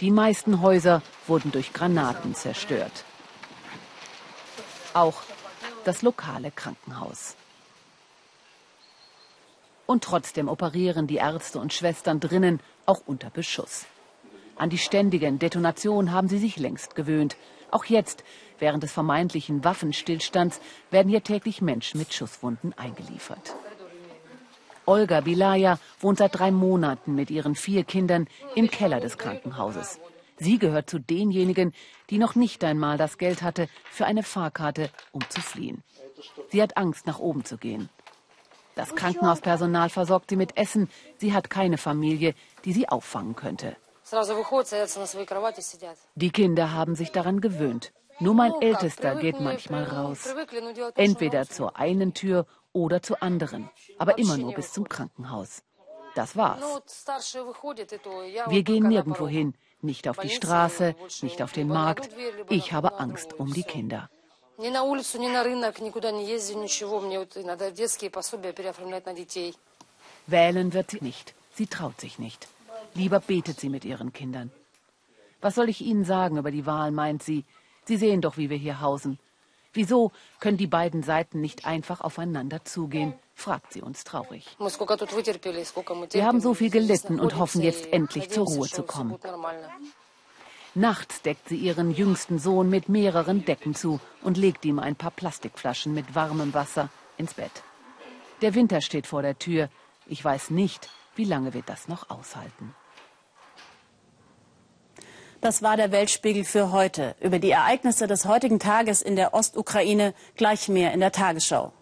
Die 0.00 0.10
meisten 0.10 0.60
Häuser 0.62 1.02
wurden 1.26 1.52
durch 1.52 1.72
Granaten 1.72 2.34
zerstört. 2.34 3.04
Auch 4.94 5.22
das 5.84 6.02
lokale 6.02 6.50
Krankenhaus. 6.50 7.36
Und 9.90 10.04
trotzdem 10.04 10.48
operieren 10.48 11.06
die 11.06 11.16
Ärzte 11.16 11.58
und 11.58 11.72
Schwestern 11.72 12.20
drinnen 12.20 12.60
auch 12.84 13.00
unter 13.06 13.30
Beschuss. 13.30 13.86
An 14.54 14.68
die 14.68 14.76
ständigen 14.76 15.38
Detonationen 15.38 16.12
haben 16.12 16.28
sie 16.28 16.36
sich 16.36 16.58
längst 16.58 16.94
gewöhnt. 16.94 17.38
Auch 17.70 17.86
jetzt, 17.86 18.22
während 18.58 18.82
des 18.82 18.92
vermeintlichen 18.92 19.64
Waffenstillstands, 19.64 20.60
werden 20.90 21.08
hier 21.08 21.22
täglich 21.22 21.62
Menschen 21.62 21.98
mit 22.00 22.12
Schusswunden 22.12 22.74
eingeliefert. 22.76 23.54
Olga 24.84 25.22
Bilaya 25.22 25.78
wohnt 26.00 26.18
seit 26.18 26.38
drei 26.38 26.50
Monaten 26.50 27.14
mit 27.14 27.30
ihren 27.30 27.54
vier 27.54 27.84
Kindern 27.84 28.28
im 28.54 28.70
Keller 28.70 29.00
des 29.00 29.16
Krankenhauses. 29.16 30.00
Sie 30.36 30.58
gehört 30.58 30.90
zu 30.90 30.98
denjenigen, 30.98 31.72
die 32.10 32.18
noch 32.18 32.34
nicht 32.34 32.62
einmal 32.62 32.98
das 32.98 33.16
Geld 33.16 33.40
hatte 33.40 33.70
für 33.90 34.04
eine 34.04 34.22
Fahrkarte, 34.22 34.90
um 35.12 35.22
zu 35.30 35.40
fliehen. 35.40 35.82
Sie 36.50 36.60
hat 36.60 36.76
Angst, 36.76 37.06
nach 37.06 37.18
oben 37.20 37.46
zu 37.46 37.56
gehen. 37.56 37.88
Das 38.78 38.94
Krankenhauspersonal 38.94 39.90
versorgt 39.90 40.30
sie 40.30 40.36
mit 40.36 40.56
Essen. 40.56 40.88
Sie 41.16 41.32
hat 41.34 41.50
keine 41.50 41.78
Familie, 41.78 42.34
die 42.64 42.72
sie 42.72 42.88
auffangen 42.88 43.34
könnte. 43.34 43.76
Die 46.14 46.30
Kinder 46.30 46.72
haben 46.72 46.94
sich 46.94 47.10
daran 47.10 47.40
gewöhnt. 47.40 47.92
Nur 48.20 48.34
mein 48.34 48.54
Ältester 48.60 49.16
geht 49.16 49.40
manchmal 49.40 49.82
raus. 49.82 50.20
Entweder 50.94 51.48
zur 51.48 51.76
einen 51.76 52.14
Tür 52.14 52.46
oder 52.72 53.02
zur 53.02 53.20
anderen, 53.20 53.68
aber 53.98 54.16
immer 54.18 54.36
nur 54.36 54.54
bis 54.54 54.72
zum 54.72 54.88
Krankenhaus. 54.88 55.64
Das 56.14 56.36
war's. 56.36 56.62
Wir 58.46 58.62
gehen 58.62 58.86
nirgendwo 58.88 59.26
hin, 59.26 59.54
nicht 59.82 60.08
auf 60.08 60.18
die 60.18 60.30
Straße, 60.30 60.94
nicht 61.22 61.42
auf 61.42 61.52
den 61.52 61.68
Markt. 61.68 62.10
Ich 62.48 62.72
habe 62.72 63.00
Angst 63.00 63.34
um 63.40 63.52
die 63.52 63.64
Kinder. 63.64 64.08
Wählen 70.26 70.72
wird 70.72 70.90
sie 70.90 70.98
nicht. 71.00 71.34
Sie 71.54 71.66
traut 71.68 72.00
sich 72.00 72.18
nicht. 72.18 72.48
Lieber 72.94 73.20
betet 73.20 73.60
sie 73.60 73.68
mit 73.68 73.84
ihren 73.84 74.12
Kindern. 74.12 74.50
Was 75.40 75.54
soll 75.54 75.68
ich 75.68 75.80
Ihnen 75.80 76.04
sagen 76.04 76.38
über 76.38 76.50
die 76.50 76.66
Wahl, 76.66 76.90
meint 76.90 77.22
sie. 77.22 77.44
Sie 77.84 77.96
sehen 77.96 78.20
doch, 78.20 78.36
wie 78.36 78.50
wir 78.50 78.56
hier 78.56 78.80
hausen. 78.80 79.20
Wieso 79.72 80.10
können 80.40 80.56
die 80.56 80.66
beiden 80.66 81.04
Seiten 81.04 81.40
nicht 81.40 81.64
einfach 81.64 82.00
aufeinander 82.00 82.64
zugehen, 82.64 83.14
fragt 83.34 83.72
sie 83.72 83.82
uns 83.82 84.02
traurig. 84.02 84.44
Wir 84.58 86.26
haben 86.26 86.40
so 86.40 86.54
viel 86.54 86.70
gelitten 86.70 87.20
und 87.20 87.36
hoffen 87.36 87.62
jetzt 87.62 87.86
endlich 87.92 88.28
zur 88.30 88.46
Ruhe 88.46 88.66
zu 88.68 88.82
kommen. 88.82 89.16
Nachts 90.78 91.22
deckt 91.22 91.48
sie 91.48 91.56
ihren 91.56 91.90
jüngsten 91.90 92.38
Sohn 92.38 92.70
mit 92.70 92.88
mehreren 92.88 93.44
Decken 93.44 93.74
zu 93.74 93.98
und 94.22 94.36
legt 94.36 94.64
ihm 94.64 94.78
ein 94.78 94.94
paar 94.94 95.10
Plastikflaschen 95.10 95.92
mit 95.92 96.14
warmem 96.14 96.54
Wasser 96.54 96.88
ins 97.16 97.34
Bett. 97.34 97.64
Der 98.42 98.54
Winter 98.54 98.80
steht 98.80 99.08
vor 99.08 99.22
der 99.22 99.36
Tür. 99.40 99.70
Ich 100.06 100.24
weiß 100.24 100.50
nicht, 100.50 100.88
wie 101.16 101.24
lange 101.24 101.52
wir 101.52 101.62
das 101.62 101.88
noch 101.88 102.10
aushalten. 102.10 102.76
Das 105.40 105.62
war 105.62 105.76
der 105.76 105.90
Weltspiegel 105.90 106.44
für 106.44 106.70
heute. 106.70 107.16
Über 107.20 107.40
die 107.40 107.50
Ereignisse 107.50 108.06
des 108.06 108.26
heutigen 108.26 108.60
Tages 108.60 109.02
in 109.02 109.16
der 109.16 109.34
Ostukraine 109.34 110.14
gleich 110.36 110.68
mehr 110.68 110.92
in 110.92 111.00
der 111.00 111.10
Tagesschau. 111.10 111.72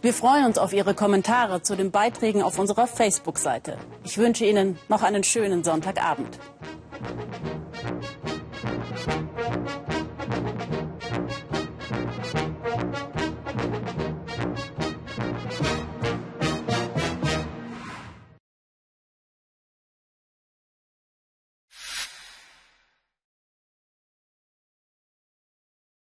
Wir 0.00 0.14
freuen 0.14 0.46
uns 0.46 0.56
auf 0.56 0.72
Ihre 0.72 0.94
Kommentare 0.94 1.60
zu 1.60 1.76
den 1.76 1.90
Beiträgen 1.90 2.42
auf 2.42 2.58
unserer 2.58 2.86
Facebook-Seite. 2.86 3.76
Ich 4.04 4.16
wünsche 4.16 4.46
Ihnen 4.46 4.78
noch 4.88 5.02
einen 5.02 5.22
schönen 5.22 5.64
Sonntagabend. 5.64 6.38